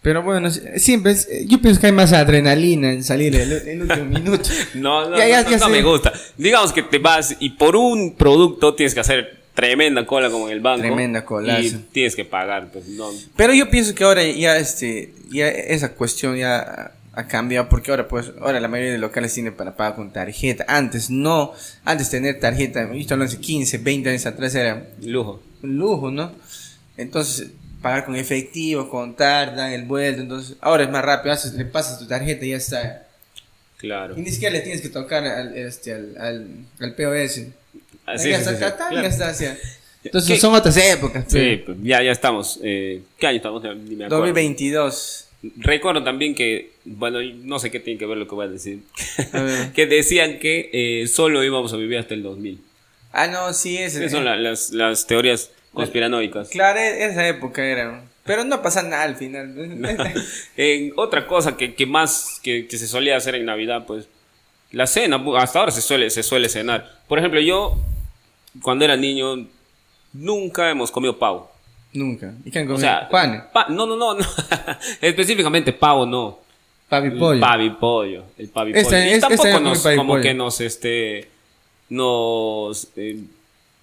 [0.00, 4.04] Pero bueno, siempre, es- yo pienso que hay más adrenalina en salir el, el último
[4.18, 4.48] minuto.
[4.74, 5.70] No, no, Ya, ya, no, ya no sé.
[5.70, 6.12] me gusta.
[6.36, 10.54] Digamos que te vas y por un producto tienes que hacer tremenda cola como en
[10.54, 10.80] el banco.
[10.80, 11.60] Tremenda colazo.
[11.62, 12.70] Y tienes que pagar.
[12.72, 13.10] Pues, no.
[13.36, 18.08] Pero yo pienso que ahora ya este ya esa cuestión ya ha cambiado porque ahora
[18.08, 20.64] pues ahora la mayoría de locales tienen para pagar con tarjeta.
[20.68, 21.52] Antes no,
[21.84, 25.42] antes tener tarjeta, hablando hace 15, 20 años atrás era Lujo.
[25.62, 26.32] un lujo, ¿no?
[26.96, 27.48] Entonces
[27.82, 31.98] pagar con efectivo, contar, dan el vuelto, entonces ahora es más rápido, haces, le pasas
[31.98, 33.06] tu tarjeta y ya está.
[33.78, 34.16] Claro.
[34.16, 36.46] Y ni siquiera le tienes que tocar al este al, al,
[36.80, 37.40] al POS.
[38.06, 38.46] Así es.
[40.04, 40.40] Entonces ¿Qué?
[40.40, 41.24] son otras épocas.
[41.28, 42.58] Sí, pero- pues, ya, ya estamos.
[42.62, 43.62] Eh, ¿Qué año estamos?
[43.62, 44.18] Ni me acuerdo.
[44.18, 45.26] 2022.
[45.56, 48.80] Recuerdo también que, bueno, no sé qué tiene que ver lo que voy a decir,
[49.32, 52.60] A que decían que eh, solo íbamos a vivir hasta el 2000.
[53.12, 53.96] Ah, no, sí, es.
[53.96, 56.48] Esas son la- las, las teorías conspiranoicas.
[56.48, 58.04] Claro, e- esa época era.
[58.24, 59.52] Pero no pasa nada al final.
[60.56, 64.06] En otra cosa que, que más que, que se solía hacer en Navidad, pues
[64.70, 67.00] la cena, hasta ahora se suele, se suele cenar.
[67.08, 67.76] Por ejemplo, yo,
[68.62, 69.46] cuando era niño,
[70.12, 71.51] nunca hemos comido pavo.
[71.94, 72.32] Nunca.
[72.44, 72.80] ¿Y qué han O comido?
[72.88, 74.24] sea, Juan, pa- no, no, no, no.
[75.00, 76.38] específicamente pavo no.
[76.88, 77.32] pavi pollo.
[77.34, 78.24] El pavi pollo.
[78.38, 79.04] El pavi Este- pollo.
[79.04, 81.28] Y este- tampoco nos, como que nos, este,
[81.90, 82.88] nos...
[82.96, 83.18] eh,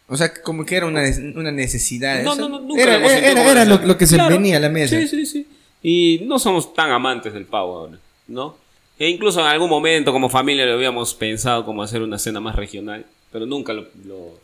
[0.08, 1.02] O sea, como que era una,
[1.36, 2.24] una necesidad.
[2.24, 4.32] no, o sea, no, no, nunca Era, hemos era, lo, que se Claro.
[4.36, 4.98] venía a la mesa.
[5.00, 5.48] Sí, sí, sí.
[5.82, 8.58] Y no somos tan amantes del pavo ahora, ¿no?
[8.98, 12.56] E incluso en algún momento como familia lo habíamos pensado como hacer una cena más
[12.56, 14.40] regional, pero nunca lo, lo-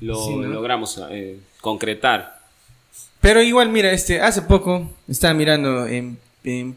[0.00, 0.46] lo Sí, ¿no?
[0.48, 2.35] logramos eh, concretar.
[3.20, 6.76] Pero igual, mira, este, hace poco estaba mirando en, en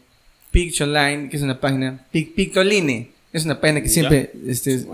[0.50, 4.84] Pictoline, que es una página, Pic- Pictoline, es una página que siempre este,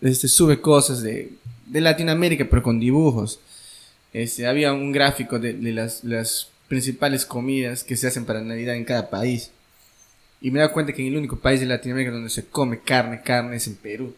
[0.00, 1.32] este, sube cosas de,
[1.66, 3.40] de Latinoamérica, pero con dibujos.
[4.12, 8.76] Este, había un gráfico de, de las, las principales comidas que se hacen para Navidad
[8.76, 9.50] en cada país.
[10.40, 12.80] Y me he dado cuenta que en el único país de Latinoamérica donde se come
[12.80, 14.14] carne, carne es en Perú.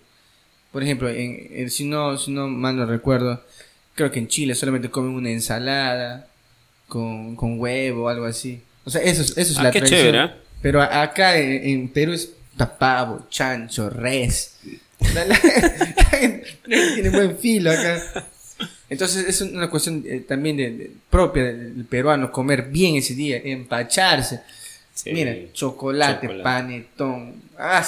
[0.71, 3.42] Por ejemplo, en, en- si, no, si no mal no recuerdo,
[3.95, 6.29] creo que en Chile solamente comen una ensalada
[6.92, 8.61] con, con huevo o algo así.
[8.85, 10.12] O sea, eso, es- eso es Ah, la qué tradición.
[10.12, 10.31] chévere, ¿eh?
[10.61, 14.57] Pero a- acá en, en Perú es tapavo, chancho, res.
[15.14, 15.40] La, la-
[16.94, 18.26] tiene buen filo acá.
[18.90, 23.40] Entonces es una cuestión eh, también de, de- propia del peruano comer bien ese día,
[23.42, 24.40] empacharse.
[24.94, 25.11] Sí.
[25.14, 26.42] Mira, chocolate, Chocolate.
[26.42, 27.35] panetón.
[27.59, 27.83] Ah.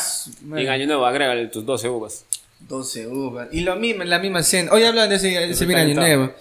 [0.56, 2.24] En Año Nuevo, agrégale tus 12 uvas.
[2.66, 3.48] 12 uvas.
[3.52, 4.72] Y lo mismo, la misma cena.
[4.72, 6.32] Hoy hablan de ese, ese bien año nuevo.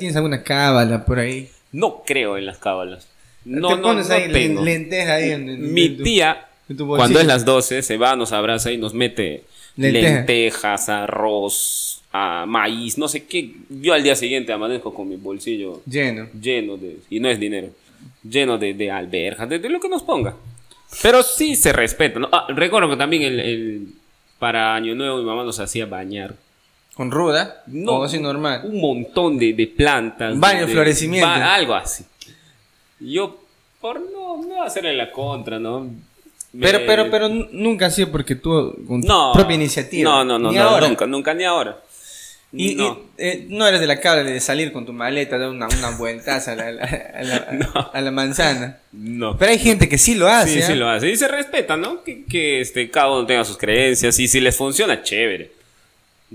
[0.00, 1.48] ¿Tienes alguna cábala por ahí?
[1.72, 3.06] No creo en las cábalas.
[3.44, 4.62] No, Te no, pones no ahí tengo.
[4.62, 7.82] len- lenteja ahí en, en- Mi en tu- tía, en tu cuando es las 12,
[7.82, 9.44] se va, nos abraza y nos mete
[9.76, 10.08] Lenteja.
[10.16, 13.52] lentejas, arroz, ah, maíz, no sé qué.
[13.68, 16.28] Yo al día siguiente amanezco con mi bolsillo Lleno.
[16.40, 17.68] lleno de, y no es dinero,
[18.28, 20.34] lleno de, de alberjas, de, de lo que nos ponga.
[21.02, 22.28] Pero sí se respeta, ¿no?
[22.32, 23.88] Ah, recuerdo que también el, el-
[24.38, 26.34] para Año Nuevo mi mamá nos hacía bañar.
[26.96, 27.62] ¿Con ruda?
[27.66, 28.62] No, ¿O así normal?
[28.64, 30.38] Un montón de, de plantas.
[30.40, 31.28] Baño, de- florecimiento.
[31.28, 32.04] ba- algo así.
[33.00, 33.38] Yo,
[33.80, 35.90] por no, no hacerle la contra, ¿no?
[36.58, 40.10] Pero, Me- pero, pero nu- nunca ha sido porque tú con tu propia iniciativa.
[40.10, 40.88] No, no, no, Ni no, ahora.
[40.88, 41.78] nunca, nunca, ni ahora.
[42.52, 42.98] Y, no.
[43.18, 45.90] y, eh, no eres de la cabra de salir con tu maleta, dar una, una
[45.98, 48.78] vueltaza a la, a la- a la- a la manzana.
[48.92, 49.36] no.
[49.36, 50.62] Pero hay gente que sí lo hace.
[50.62, 51.10] Sí, sí lo hace.
[51.10, 52.02] Y se respeta, ¿no?
[52.02, 55.50] Que, que este, cada uno tenga sus creencias y si les funciona, chévere.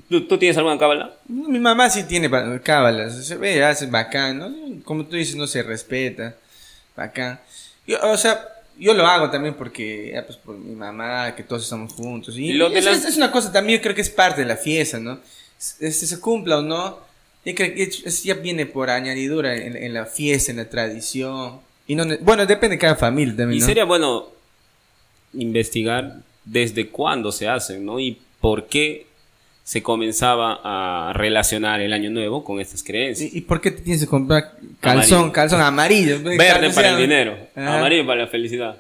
[0.09, 1.13] ¿Tú, tú tienes alguna cábala?
[1.27, 4.53] Mi mamá sí tiene ba- cábalas, se ve, hace bacán, ¿no?
[4.85, 6.35] Como tú dices, no se respeta,
[6.95, 7.39] bacán.
[7.85, 8.41] Yo, o sea,
[8.77, 12.37] yo lo hago también porque, ya, pues, por mi mamá, que todos estamos juntos.
[12.37, 14.41] Y, Y lo de es, las- es- una cosa también, yo creo que es parte
[14.41, 15.19] de la fiesta, ¿no?
[15.79, 16.97] Este, se cumpla o no,
[17.43, 21.59] yo creo que es- ya viene por añadidura en, en la fiesta, en la tradición.
[21.85, 23.65] Y no, bueno, depende de cada familia también, Y ¿no?
[23.67, 24.29] sería bueno
[25.33, 27.99] investigar desde cuándo se hacen, ¿no?
[27.99, 29.05] Y por qué
[29.63, 33.31] se comenzaba a relacionar el año nuevo con estas creencias.
[33.33, 35.33] ¿Y, y por qué te tienes que comprar calzón, Amarillo.
[35.33, 36.19] calzón amarillo?
[36.23, 37.77] Verde para el dinero, Ajá.
[37.79, 38.77] amarillo para la felicidad,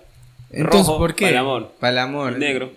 [0.49, 1.25] Entonces, rojo ¿por qué?
[1.25, 2.37] para el amor, Para el amor.
[2.37, 2.71] negro.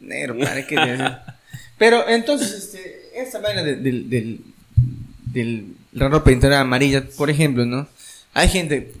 [0.00, 0.76] Negro, ¿para qué?
[1.78, 4.40] Pero entonces, este, esta vaina del, del, del,
[5.32, 7.88] del- la ropa interior amarilla, por ejemplo, ¿no?
[8.32, 8.92] Hay gente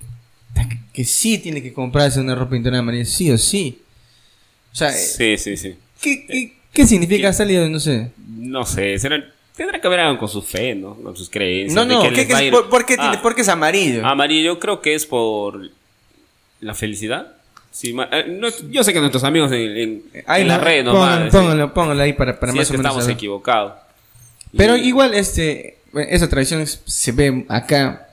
[0.92, 3.80] que, sí tiene que comprarse una ropa interior amarilla, sí o sí.
[4.72, 5.76] O sea, Sí, sí, sí.
[6.02, 7.28] ¿qué, qué, qué significa?
[7.28, 8.10] Ha salido, no sé.
[8.40, 9.22] No sé, será-
[9.56, 10.94] tendrá que ver algo con su fe, ¿no?
[10.94, 11.74] Con sus creencias.
[11.74, 13.22] No, no, que ¿qué- les qué va a es- ir- por, por qué tiene- Ah,
[13.22, 14.06] por qué es amarillo?
[14.06, 15.60] Amarillo creo que es por
[16.60, 17.34] la felicidad.
[17.70, 20.84] Sí, ma- eh, no- yo sé que nuestros amigos en, en, Ahí en la red
[20.84, 21.24] nos póngalo,
[21.56, 23.16] decir póngalo, ahí para, para más es o menos estamos saber.
[23.16, 23.72] equivocados.
[24.56, 25.76] Pero Y- igual, este,
[26.08, 28.08] esa tradición se ve acá,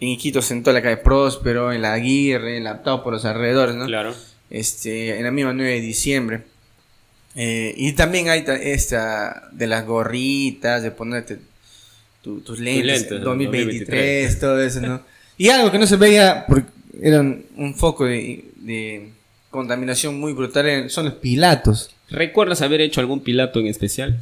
[0.00, 3.24] en Iquitos, en toda la calle Próspero, en la Aguirre, en la Tau, por los
[3.24, 3.86] alrededores, ¿no?
[3.86, 4.14] Claro.
[4.50, 6.42] Este, en la misma 9 de diciembre.
[7.40, 11.38] Eh, y también hay ta- esta de las gorritas, de ponerte
[12.20, 15.02] tu- tus lentes, lentes, 2023, todo eso, ¿no?
[15.36, 16.68] Y algo que no se veía, porque
[17.00, 19.10] era un, foco de, de
[19.50, 21.90] contaminación muy brutal, son los pilatos.
[22.10, 24.18] ¿Recuerdas haber hecho algún pilato en especial?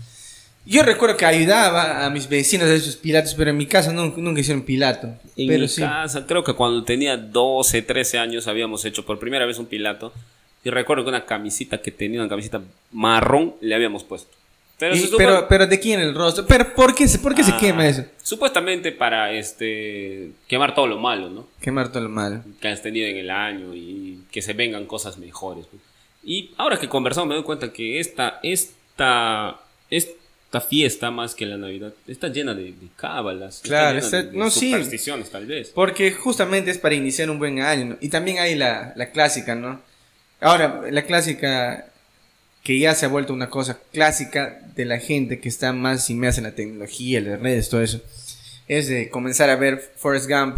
[0.67, 4.21] Yo recuerdo que ayudaba a mis vecinos a esos pilatos, pero en mi casa nunca,
[4.21, 5.07] nunca hicieron pilato.
[5.37, 5.81] En pero mi sí.
[5.81, 10.13] casa, creo que cuando tenía 12, 13 años habíamos hecho por primera vez un pilato.
[10.67, 14.35] Y recuerdo que una camisita que tenía, una camisita marrón, le habíamos puesto.
[14.81, 16.45] Pero, Y- se pero, pero de quién el rostro.
[16.49, 18.05] Pero ¿por qué, se- por qué se Ah, quema eso?
[18.21, 21.47] Supuestamente para este quemar todo lo malo, ¿no?
[21.61, 22.43] Quemar todo lo malo.
[22.61, 25.67] Que has tenido en el año y que se vengan cosas mejores.
[26.25, 31.59] Y ahora que conversamos me doy cuenta que esta, esta, esta fiesta, más que la
[31.59, 33.59] Navidad, está llena de, de cábalas.
[33.59, 34.73] está Claro, llena está- de, de no, sí.
[34.73, 35.69] supersticiones, tal vez.
[35.73, 37.97] Porque justamente es para iniciar un buen año, ¿no?
[38.01, 39.81] Y también hay la, la clásica, ¿no?
[40.41, 41.87] Ahora, la clásica
[42.63, 46.41] que ya se ha vuelto una cosa clásica de la gente que está más inmersa
[46.41, 48.01] en la tecnología, las redes, todo eso,
[48.69, 50.57] es de comenzar a ver Forrest Gump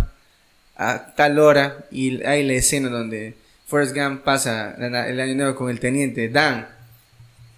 [0.76, 3.34] a tal hora y hay la escena donde
[3.66, 6.66] Forrest Gump pasa el año nuevo con el teniente Dan.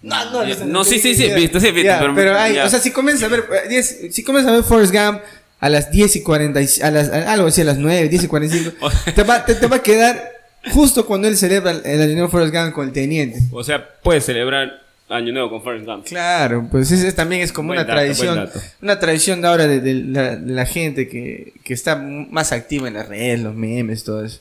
[0.01, 2.37] No, no, Ya, no, sí, sí, sí, he visto, sí, he visto, Ya, pero- pero
[2.37, 5.21] hay, o sea, si comienzas a ver, eh, 10 si comienzas a ver Forrest Gump
[5.59, 8.23] a las 10 y 40, y- a las, a- algo así, a las 9, 10
[8.23, 10.40] y 45, te va, te, te va a quedar
[10.73, 13.39] Justo cuando él celebra el Año Nuevo Forrest Gump con el teniente.
[13.51, 16.05] O sea, puedes celebrar Año Nuevo con Forrest Gump.
[16.05, 18.49] Claro, pues ese también es como Buen una dato, tradición,
[18.81, 22.87] una tradición de ahora de, de la, de la gente que, que está más activa
[22.87, 24.39] en las redes, los memes, todo eso.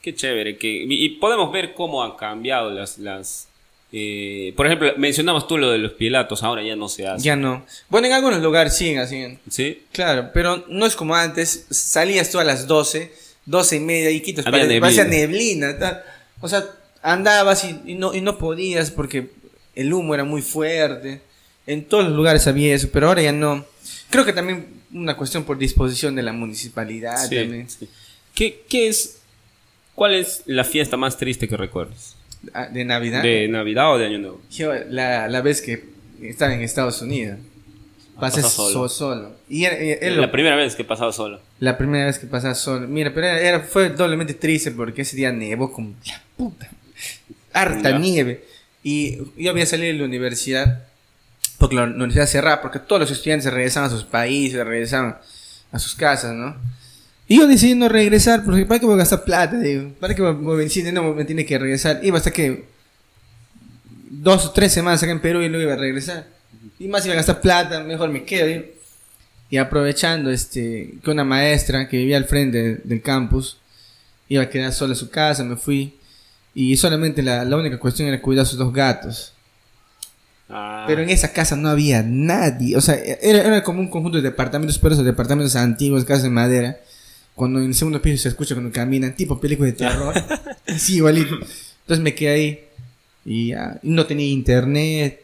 [0.00, 0.56] Qué chévere.
[0.58, 2.98] Que, y podemos ver cómo han cambiado las...
[2.98, 3.48] las
[3.94, 7.24] eh, por ejemplo, mencionabas tú lo de los pilatos, ahora ya no se hace.
[7.24, 7.64] Ya no.
[7.90, 9.38] Bueno, en algunos lugares siguen así.
[9.50, 9.82] ¿Sí?
[9.92, 11.66] Claro, pero no es como antes.
[11.70, 13.12] Salías tú a las 12,
[13.46, 15.04] 12 y media y quitos Había pare- neblina.
[15.04, 15.78] neblina.
[15.78, 16.02] tal.
[16.40, 16.64] O sea,
[17.02, 19.30] andabas y, y no, y no podías porque
[19.74, 21.20] el humo era muy fuerte.
[21.66, 23.64] En todos los lugares había eso, pero ahora ya no.
[24.10, 27.68] Creo que también una cuestión por disposición de la municipalidad Sí, también.
[27.70, 27.88] sí.
[28.34, 29.18] ¿Qué, qué es...
[29.94, 32.16] ¿Cuál es la fiesta más triste que recuerdas?
[32.54, 33.22] Ah, De Navidad.
[33.22, 34.40] ¿De Navidad o de Año Nuevo?
[34.50, 35.84] Yo, la, la vez que
[36.22, 37.38] estaba en Estados Unidos.
[38.20, 38.88] Pasé pasó solo.
[38.88, 39.32] solo.
[39.48, 41.40] Y era, era la lo- primera vez que he pasado solo.
[41.60, 42.86] La primera vez que pasaba solo.
[42.86, 46.68] Mira, pero era, fue doblemente triste porque ese día nevó como la puta.
[47.52, 47.98] Harta Ya.
[47.98, 48.44] nieve.
[48.82, 50.84] Y yo había salido de la universidad
[51.58, 55.16] porque la universidad cerraba, porque todos los estudiantes regresaban a sus países, regresaban
[55.70, 56.56] a sus casas, ¿no?
[57.28, 59.58] Y yo decidí no regresar porque ¿para qué voy a gastar plata?
[59.58, 60.92] Digo, ¿para qué voy a venir?
[60.92, 62.00] No me tiene que regresar.
[62.02, 62.64] Iba hasta que
[64.10, 66.26] dos o tres semanas acá en Perú y luego iba a regresar.
[66.78, 68.64] Y más iba a gastar plata, mejor me quedo.
[69.50, 73.58] Y aprovechando este que una maestra que vivía al frente del campus
[74.28, 75.94] iba a quedar sola en su casa, me fui.
[76.54, 79.32] Y solamente la, la única cuestión era cuidar a sus dos gatos.
[80.48, 82.76] Ah, Pero en esa casa no había nadie.
[82.76, 86.30] O sea, era, era como un conjunto de departamentos, pero esos departamentos antiguos, casas de
[86.30, 86.78] madera.
[87.34, 90.14] Cuando en el segundo piso se escucha cuando caminan, tipo película de terror.
[90.76, 91.34] sí, igualito.
[91.34, 92.64] Entonces me quedé ahí.
[93.24, 95.21] Y ya, y no tenía internet.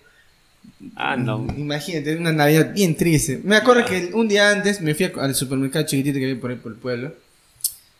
[0.96, 1.46] Ah, no.
[1.56, 3.40] Imagínate, una Navidad bien triste.
[3.44, 6.56] Me acuerdo que un día antes me fui al supermercado chiquitito que había por ahí
[6.56, 7.14] por el pueblo.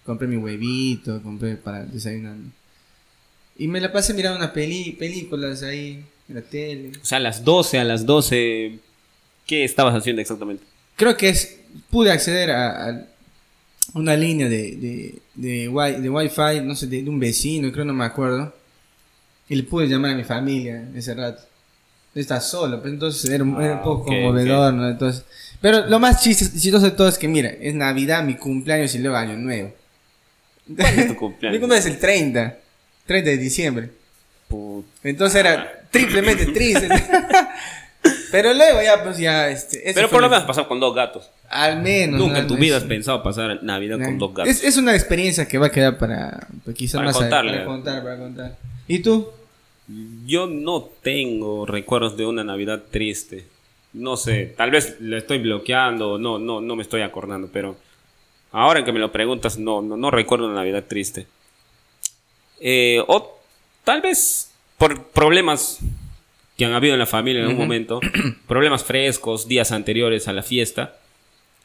[0.05, 2.37] Compré mi huevito, compré para desayunar.
[3.59, 6.93] Y me la pasé mirando una peli, películas ahí en la tele.
[7.03, 8.79] O sea, a las 12, a las 12,
[9.47, 10.63] ¿qué estabas haciendo exactamente?
[10.97, 11.57] Creo que es
[11.91, 13.05] pude acceder a, a
[13.95, 17.85] una línea de, de, de, wi- de wifi, no sé, de, de un vecino, creo,
[17.85, 18.55] no me acuerdo.
[19.49, 21.43] Y le pude llamar a mi familia ese rato.
[22.21, 24.89] Está solo, pues entonces era, un- era un Ah, poco ok, conmovedor, ¿no?
[24.89, 25.25] Entonces,
[25.61, 29.17] pero lo más chistoso de todo es que, mira, es Navidad, mi cumpleaños y luego
[29.17, 29.73] Año Nuevo.
[30.77, 31.57] ¿Cuándo es tu cumpleaños?
[31.57, 32.57] Mi cumpleaños es el 30,
[33.07, 33.91] 30 de diciembre.
[34.49, 36.89] Put- Entonces era triplemente triste.
[38.31, 39.83] pero luego ya, pues ya, este...
[39.95, 41.31] Pero por lo el- menos has pasado con dos gatos.
[41.51, 42.21] Al menos.
[42.21, 44.51] Nunca en tu vida has pensado pasar Navidad con dos gatos.
[44.51, 47.53] Es, es una experiencia que va a quedar para, para quizás Para más contarle.
[47.53, 48.57] para contar, para contar.
[48.87, 49.29] ¿Y tú?
[50.27, 53.47] Yo no tengo recuerdos de una Navidad triste.
[53.93, 57.77] No sé, tal vez le estoy bloqueando, no, no, no me estoy acordando, pero
[58.53, 61.27] ahora que me lo preguntas, no, no, no recuerdo una Navidad triste.
[62.61, 63.41] Eh, o
[63.85, 65.79] tal vez por problemas
[66.57, 68.01] que han habido en la familia en un momento,
[68.47, 70.99] problemas frescos, días anteriores a la fiesta,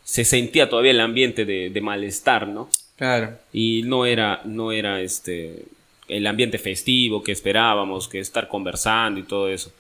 [0.04, 2.70] se sentía todavía el ambiente de, de malestar, ¿no?
[2.96, 3.40] Claro.
[3.52, 5.66] y no era no era este
[6.08, 9.72] el ambiente festivo que esperábamos que estar conversando y todo eso.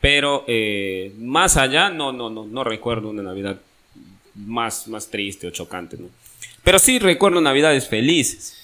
[0.00, 3.60] Pero eh, más allá no no no no recuerdo una navidad
[4.34, 6.08] más más triste o chocante no
[6.68, 8.54] pero sí recuerdo navidades felices.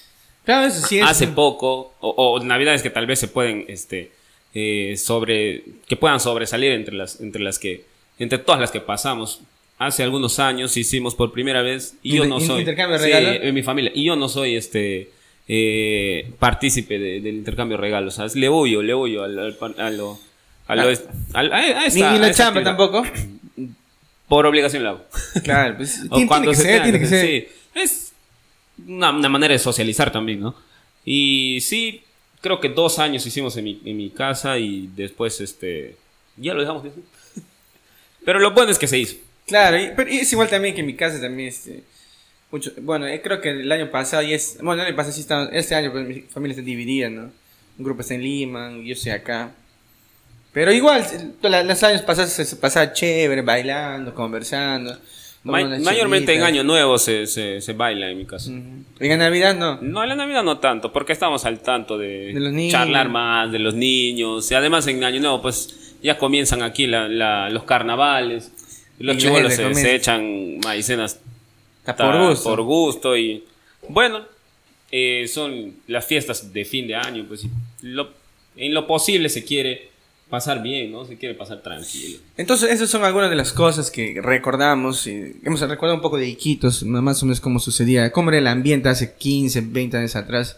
[0.43, 1.05] Claro, eso sí es.
[1.05, 4.11] hace poco o, o navidades que tal vez se pueden este
[4.53, 7.83] eh, sobre que puedan sobresalir entre las entre las que
[8.19, 9.41] entre todas las que pasamos.
[9.77, 13.53] Hace algunos años hicimos por primera vez y yo no soy intercambio de Sí, en
[13.53, 13.91] mi familia.
[13.93, 15.09] Y yo no soy este
[15.47, 18.35] eh, partícipe de- del intercambio de regalos ¿sabes?
[18.35, 20.19] le huyo le huyo al, al- a lo
[20.67, 20.93] a, lo Ah.
[21.33, 22.77] a- a Ni, esta- ni a la chamba actividad.
[22.77, 23.03] tampoco.
[24.27, 25.05] por obligación la hago
[25.43, 26.01] Claro, pues.
[26.09, 27.25] o tiene, cuando tiene que se ser, tiene que ser.
[27.27, 27.47] sí.
[27.75, 28.11] Es
[28.87, 30.55] una, una manera de socializar también, ¿no?
[31.05, 32.01] Y sí,
[32.41, 35.95] creo que dos años hicimos en mi, en mi casa y después, este,
[36.37, 36.83] ya lo dejamos.
[38.25, 39.15] Pero lo bueno es que se hizo.
[39.45, 41.83] Claro, y- pero es igual también que en mi casa también, este,
[42.51, 45.21] mucho, bueno, eh, creo que el año pasado y es, bueno, el año pasado sí
[45.21, 47.23] está, este año pues mi familia está dividida, ¿no?
[47.77, 49.51] Un grupo está en Lima, yo estoy acá.
[50.53, 51.05] Pero igual,
[51.41, 54.97] la- los años pasados se, pasaba chévere, bailando, conversando.
[55.43, 56.41] Ma- mayormente en.
[56.43, 58.49] Año Nuevo se, se, se baila en mi casa.
[58.49, 58.83] Ujú.
[58.99, 59.79] En Navidad no.
[59.81, 62.71] No, en la Navidad no tanto, porque estamos al tanto de, De los niños.
[62.71, 64.49] charlar más, de los niños.
[64.49, 68.51] Y además en Año Nuevo, pues ya comienzan aquí la- la- los carnavales.
[68.97, 71.19] Los la chivolos se, se echan maicenas
[71.87, 72.49] Está por gusto.
[72.49, 73.43] por gusto y
[73.89, 74.21] bueno
[74.91, 77.43] eh, son las fiestas de fin de año pues
[77.81, 78.09] lo-
[78.55, 79.89] en lo posible se quiere
[80.29, 84.19] pasar bien no se quiere pasar tranquilo Entonces, esas son algunas de las cosas que
[84.21, 85.05] recordamos.
[85.05, 88.47] Y hemos recordado un poco de Iquitos, más o menos cómo sucedía, cómo era el
[88.47, 90.57] ambiente hace 15, 20 años atrás.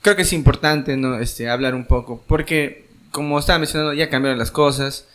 [0.00, 1.18] creo que es importante ¿no?
[1.18, 5.06] este, hablar un poco, porque como estaba mencionando, ya cambiaron las cosas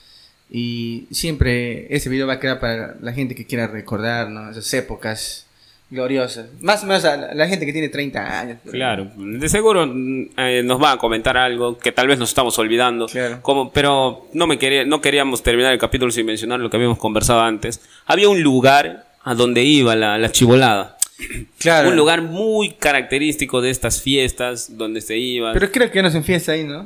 [0.51, 4.51] y siempre ese video va a quedar para la gente que quiera recordar ¿no?
[4.51, 5.46] esas épocas
[5.89, 6.47] gloriosas.
[6.61, 8.57] Más o menos a la, la gente que tiene 30 años.
[8.69, 12.57] Claro, de seguro mm, eh, nos va a comentar algo que tal vez nos estamos
[12.59, 13.07] olvidando.
[13.07, 13.39] Claro.
[13.41, 16.97] Como, pero no, me quería, no queríamos terminar el capítulo sin mencionar lo que habíamos
[16.97, 17.81] conversado antes.
[18.05, 20.97] Había un lugar a donde iba la, la chivolada.
[21.59, 21.89] Claro.
[21.89, 25.51] Un lugar muy característico de estas fiestas donde se iba.
[25.53, 26.85] Pero creo que no se fiesta ahí, ¿no?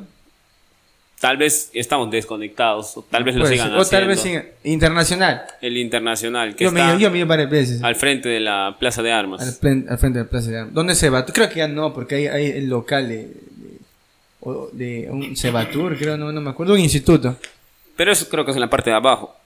[1.22, 3.78] Tal vez estamos desconectados, o tal vez lo sigan ser.
[3.78, 4.42] O tal haciendo.
[4.44, 4.54] vez.
[4.64, 5.42] Internacional.
[5.60, 7.80] El internacional, que Yo me, yo me he ido varias veces.
[7.84, 9.40] al frente de la Plaza de Armas.
[9.40, 10.74] Al, plen- al frente de la Plaza de Armas.
[10.74, 11.24] ¿Dónde se va?
[11.24, 13.78] Creo que ya no, porque hay, hay el local de, de,
[14.40, 17.36] o- de un Cebatur, creo, no, no me acuerdo, un instituto.
[17.96, 19.36] Pero eso creo que es en la parte de abajo.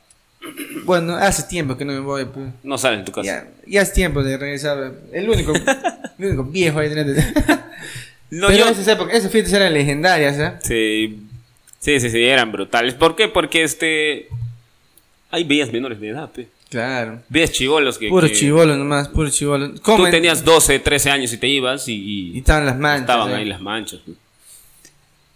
[0.87, 2.25] Bueno, hace tiempo que no me voy.
[2.25, 2.47] pues.
[2.63, 3.27] No sales de tu casa.
[3.27, 4.93] Ya, ya es tiempo de regresar.
[5.13, 5.53] El único,
[6.19, 6.89] el único viejo ahí.
[8.31, 10.53] No, Pero yo- esas, épocas, esas fiestas eran legendarias, ¿eh?
[10.63, 11.26] Sí,
[11.81, 12.95] sí, sí, sí, eran brutales.
[12.95, 13.29] ¿Por qué?
[13.29, 14.29] Porque este...
[15.31, 16.49] Hay veías menores de edad, pe.
[16.71, 17.23] Claro.
[17.29, 18.09] Veías chivolos que...
[18.09, 19.75] Puro que chivolo nomás, puro chivolo.
[19.75, 21.95] Tú tenías 12, 13 años y te ibas y...
[21.95, 23.01] Y y estaban las manchas.
[23.03, 24.01] estaban ahí las manchas.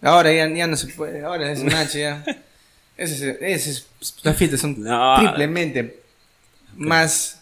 [0.03, 2.25] Ahora ya, ya no se puede, ahora es mancha ya.
[2.97, 3.87] Esas, esas,
[4.23, 5.17] las fiestas son No.
[5.19, 6.01] triplemente
[6.77, 7.41] más,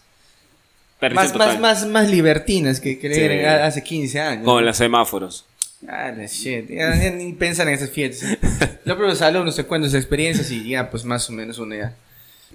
[1.01, 3.45] más, más, más, más libertinas que, que Sí.
[3.45, 4.45] hace 15 años.
[4.45, 5.47] Con los semáforos.
[5.87, 6.69] Ah, la shit.
[6.69, 8.37] Ya, ya ni pensar en esas fiestas.
[8.85, 11.95] Los propios alumnos se cuentan sus experiencias y ya, pues más o menos una ya.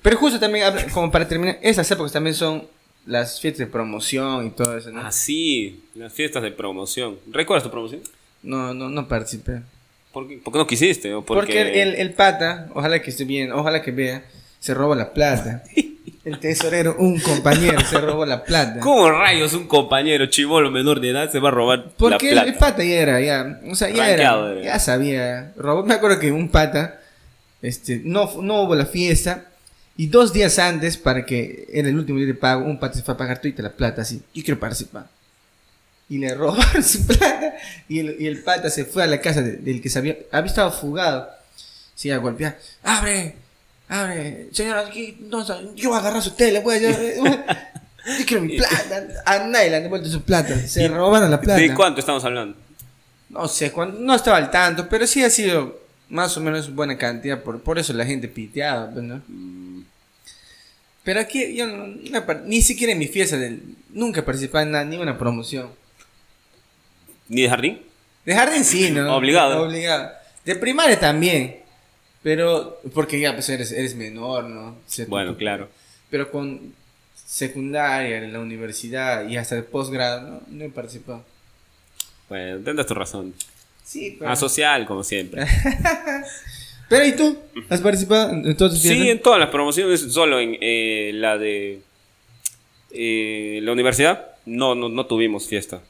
[0.01, 2.67] Pero justo también, como para terminar, esas épocas también son
[3.05, 5.01] las fiestas de promoción y todo eso, ¿no?
[5.05, 7.17] Ah, sí, las fiestas de promoción.
[7.31, 8.01] ¿Recuerdas tu promoción?
[8.41, 9.61] No, no, no participé.
[10.11, 11.13] ¿Por qué, por qué no quisiste?
[11.13, 11.81] ¿O Porque, porque...
[11.81, 14.23] el, el pata, ojalá que esté bien, ojalá que vea,
[14.59, 15.63] se roba la plata.
[16.25, 18.79] El tesorero, un compañero, se robó la plata.
[18.79, 22.43] ¿Cómo rayos un compañero chivolo menor de edad se va a robar Porque el, la
[22.43, 24.61] el pata ya era, ya, o sea, ya era, era.
[24.61, 25.51] ya sabía.
[25.57, 27.01] Robó, me acuerdo que un pata,
[27.61, 29.49] este, no, no hubo la fiesta
[29.97, 33.03] y dos días antes, para que era el último día de pago, un pata se
[33.03, 35.07] fue a pagar toda la plata así, yo quiero participar.
[36.07, 37.53] Y le robaron su plata
[37.89, 40.15] y el, y el pata se fue a la casa de- del que se había,
[40.31, 41.27] había estado fugado.
[41.95, 43.35] Se iba a golpear, abre,
[43.89, 46.79] abre, señora, aquí, no, yo voy a agarrar su tele, voy a,
[48.17, 49.03] yo, quiero mi plata.
[49.25, 51.59] A nadie le han devuelto su plata, se robaron la plata.
[51.59, 52.57] ¿De cuánto estamos hablando?
[53.29, 56.97] No sé, cuándo- no estaba al tanto, pero sí ha sido más o menos buena
[56.97, 59.21] cantidad, por, por eso la gente piteaba, pues, ¿no?
[61.03, 61.87] Pero aquí yo no-
[62.45, 65.69] ni siquiera en mi fiesta, del, nunca participaba en nada, ni una promoción.
[67.27, 67.81] ¿Ni de jardín?
[68.25, 69.15] De jardín sí, ¿no?
[69.17, 69.63] Obligado.
[69.63, 70.11] Obligado.
[70.45, 71.57] De primaria también,
[72.23, 74.77] pero porque ya pues eres, eres menor, ¿no?
[75.07, 75.69] Bueno, claro.
[76.09, 76.73] Pero con
[77.15, 81.23] secundaria, en la universidad y hasta el posgrado, no, no he participado.
[82.29, 83.33] Bueno, tendrás tu razón.
[83.83, 84.31] Sí, pero...
[84.31, 85.45] Asocial, como siempre.
[86.89, 87.37] Pero ¿y tú?
[87.69, 91.81] ¿Has participado en todas Sí, en todas las promociones, solo en eh, la de
[92.91, 95.81] eh, la universidad, no, no, no tuvimos fiesta.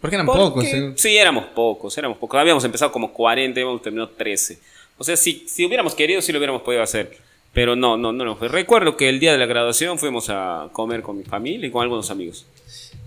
[0.00, 0.94] Porque eran Porque- pocos, seguro.
[0.96, 2.40] Sí, éramos pocos, éramos pocos.
[2.40, 4.58] Habíamos empezado como 40 y habíamos terminado 13.
[4.98, 7.16] O sea, si, si hubiéramos querido, sí lo hubiéramos podido hacer.
[7.52, 8.48] Pero no, no, no, no fue.
[8.48, 11.82] Recuerdo que el día de la graduación fuimos a comer con mi familia y con
[11.82, 12.46] algunos amigos.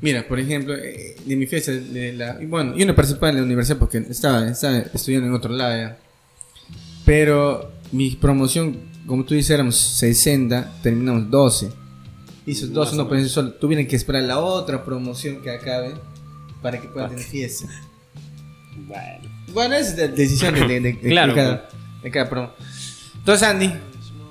[0.02, 3.38] Mira, por ejemplo, eh, de mi fiesta, de la, y bueno, yo no participaba en
[3.38, 5.98] la universidad porque estaba, estaba estudiando en otro lado ya.
[7.06, 11.70] Pero mi promoción, como tú dices, éramos 60, terminamos 12.
[12.46, 15.94] Y esos 12 no pueden solo, tuvieron que esperar la otra promoción que acabe
[16.62, 17.68] para que puedan tener fiesta.
[18.88, 19.30] Bueno.
[19.54, 21.70] Bueno, es la decisión de, de- de- de Claro, cada,
[22.04, 22.52] de cada promo.
[23.18, 23.72] Entonces, Andy,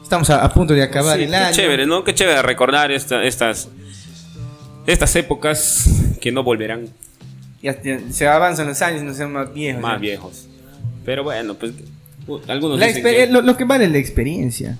[0.03, 1.55] estamos a, a punto de acabar Sí, el qué año.
[1.55, 2.05] chévere, ¿no?
[2.05, 3.69] Qué chévere recordar esta- estas,
[4.87, 5.89] estas épocas
[6.21, 6.89] que no volverán
[7.63, 7.77] Ya,
[8.11, 9.83] se avanzan los años, nos hacemos más viejos.
[9.83, 10.47] más viejos.
[11.05, 11.73] Pero bueno, pues
[12.27, 14.79] uh, algunos La dicen que- lo, lo que vale es la experiencia.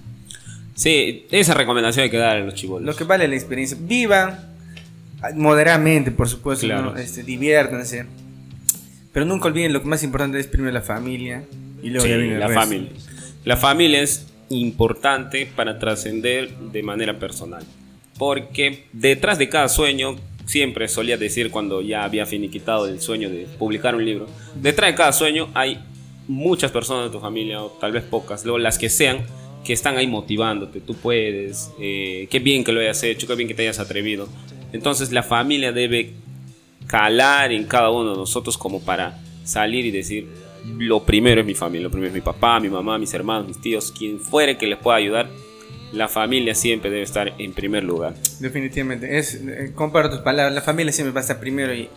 [0.75, 2.97] Sí, esa recomendación hay que dar a los Lo chivolos.
[2.97, 3.77] que vale es la experiencia.
[3.81, 4.39] Vivan
[5.35, 6.67] moderadamente, por supuesto.
[6.67, 6.93] Claro.
[6.93, 6.97] ¿no?
[6.97, 8.07] Este, diviértanse.
[9.13, 11.43] Pero nunca olviden lo que más importante es primero la familia.
[11.83, 12.91] Y luego Sí, ya viene la familia.
[13.45, 17.63] La familia es importante para trascender de manera personal.
[18.19, 20.17] Porque detrás de cada sueño,
[20.47, 24.97] siempre solía decir cuando ya había finiquitado el sueño de publicar un libro, detrás de
[24.97, 25.79] cada sueño hay
[26.27, 29.25] muchas personas de tu familia, o tal vez pocas, luego las que sean,
[29.65, 30.81] que están ahí motivándote.
[30.81, 34.29] Tú puedes, eh, qué bien que lo hayas hecho, qué bien que te hayas atrevido.
[34.73, 36.13] Entonces la familia debe
[36.87, 40.27] calar en cada uno de nosotros como para salir y decir,
[40.79, 43.61] lo primero es mi familia, lo primero es mi papá, mi mamá, mis hermanos, mis
[43.61, 45.29] tíos, quien fuere que les pueda ayudar,
[45.93, 48.15] la familia siempre debe estar en primer lugar.
[48.41, 51.89] Definitivamente, es, eh, comparto tus palabras, la familia siempre va a estar primero y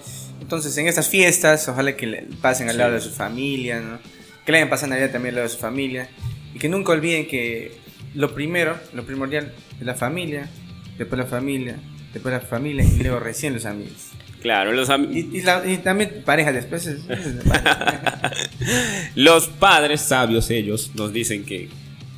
[0.41, 2.80] entonces en estas fiestas ojalá que le pasen al Sí.
[2.80, 3.99] lado de su familia, ¿no?
[4.45, 6.09] que le hayan pasado Navidad también al lado de su familia
[6.55, 7.74] y que nunca olviden que
[8.16, 10.49] lo primero, lo primordial es la familia,
[10.97, 11.76] después la familia,
[12.14, 14.09] después la familia y luego recién los amigos.
[14.41, 16.88] Claro, los, am- Y, y y también pareja después.
[16.88, 17.36] es- es-
[19.16, 21.70] los padres sabios ellos nos dicen que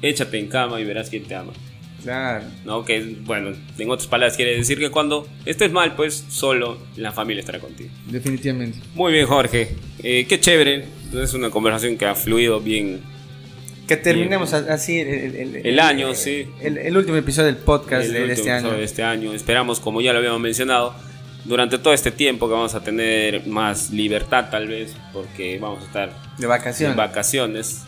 [0.02, 1.54] échate en cama y verás quién te ama.
[2.04, 2.46] claro.
[2.66, 2.84] ¿no?
[2.84, 7.40] Que, bueno, en otras palabras quiere decir que cuando estés mal, pues solo la familia
[7.42, 7.90] estará contigo.
[8.08, 8.80] Definitivamente.
[8.96, 9.70] Muy bien, Jorge.
[10.02, 10.86] Eh, qué chévere.
[11.14, 13.00] Es una conversación que ha fluido bien.
[13.88, 16.48] Que terminemos a- así el, el- El año, sí.
[16.62, 18.72] El, el último episodio del podcast el de, este año.
[18.72, 19.34] de este año.
[19.34, 20.96] Esperamos, como ya lo habíamos mencionado,
[21.46, 25.86] durante todo este tiempo que vamos a tener más libertad tal vez, porque vamos a
[25.86, 26.92] estar De vacaciones.
[26.92, 27.84] en vacaciones,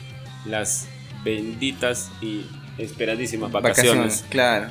[0.45, 0.87] las
[1.23, 2.45] benditas y
[2.77, 4.25] esperadísimas vacaciones.
[4.29, 4.67] claro.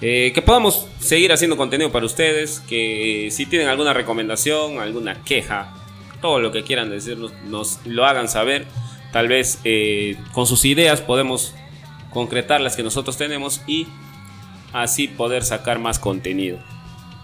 [0.00, 5.72] Eh, que podamos seguir haciendo contenido para ustedes, que si tienen alguna recomendación, alguna queja,
[6.20, 8.66] todo lo que quieran decirnos, nos lo hagan saber.
[9.12, 11.54] Tal vez eh, con sus ideas podemos
[12.10, 13.86] concretar las que nosotros tenemos y
[14.72, 16.58] así poder sacar más contenido.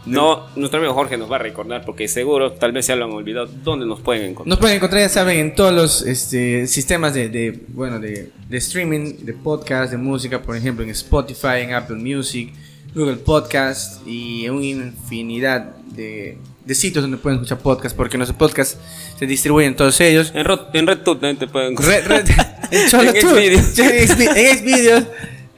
[0.06, 3.12] No, nuestro amigo Jorge nos va a recordar porque seguro, tal vez ya lo han
[3.12, 4.48] olvidado, dónde nos pueden encontrar.
[4.48, 8.56] Nos pueden encontrar, ya saben, en todos los este, sistemas de, de, bueno, de, de
[8.58, 12.52] streaming, de podcast, de música, por ejemplo, en Spotify, en Apple Music,
[12.94, 18.38] Google Podcast y en una infinidad de, de sitios donde pueden escuchar podcast, porque nuestros
[18.38, 18.78] podcasts
[19.18, 20.32] se distribuyen todos ellos.
[20.34, 22.02] En, Ro- en RedTube también te pueden encontrar.
[22.08, 22.30] Red, red,
[22.70, 25.04] en En en Xvideos.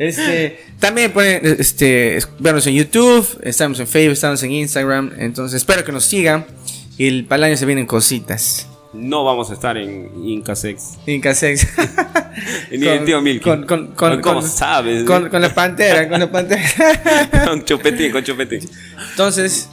[0.02, 5.12] Este, también pueden este, es- vernos en YouTube, estamos en Facebook, estamos en Instagram.
[5.18, 6.44] Entonces espero que nos sigan.
[6.98, 8.68] Y el, para el año se vienen cositas.
[8.92, 10.98] No vamos a estar en Incasex.
[11.06, 11.66] Incasex.
[12.70, 13.42] Ni en Tío Milky.
[13.44, 15.04] Con, con, con, ¿Cómo sabes?
[15.04, 16.62] Con, con la pantera, con la pantera.
[17.46, 18.60] con chupetín, con chupetín.
[19.10, 19.70] Entonces,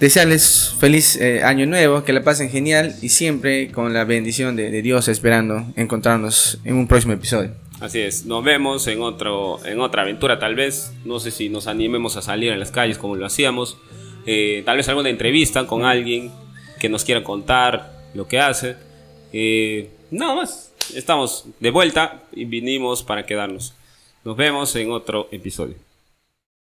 [0.00, 4.70] desearles feliz eh, año nuevo, que la pasen genial y siempre con la bendición de,
[4.70, 7.52] de Dios esperando encontrarnos en un próximo episodio.
[7.84, 10.94] Así es, nos vemos en otro, en otra aventura tal vez.
[11.04, 13.76] No sé si nos animemos a salir a las calles como lo hacíamos.
[14.24, 16.32] Eh, tal vez alguna entrevista con alguien
[16.80, 18.76] que nos quiera contar lo que hace.
[19.34, 20.72] Eh, nada más.
[20.94, 23.74] Estamos de vuelta y vinimos para quedarnos.
[24.24, 25.74] Nos vemos en otro episodio.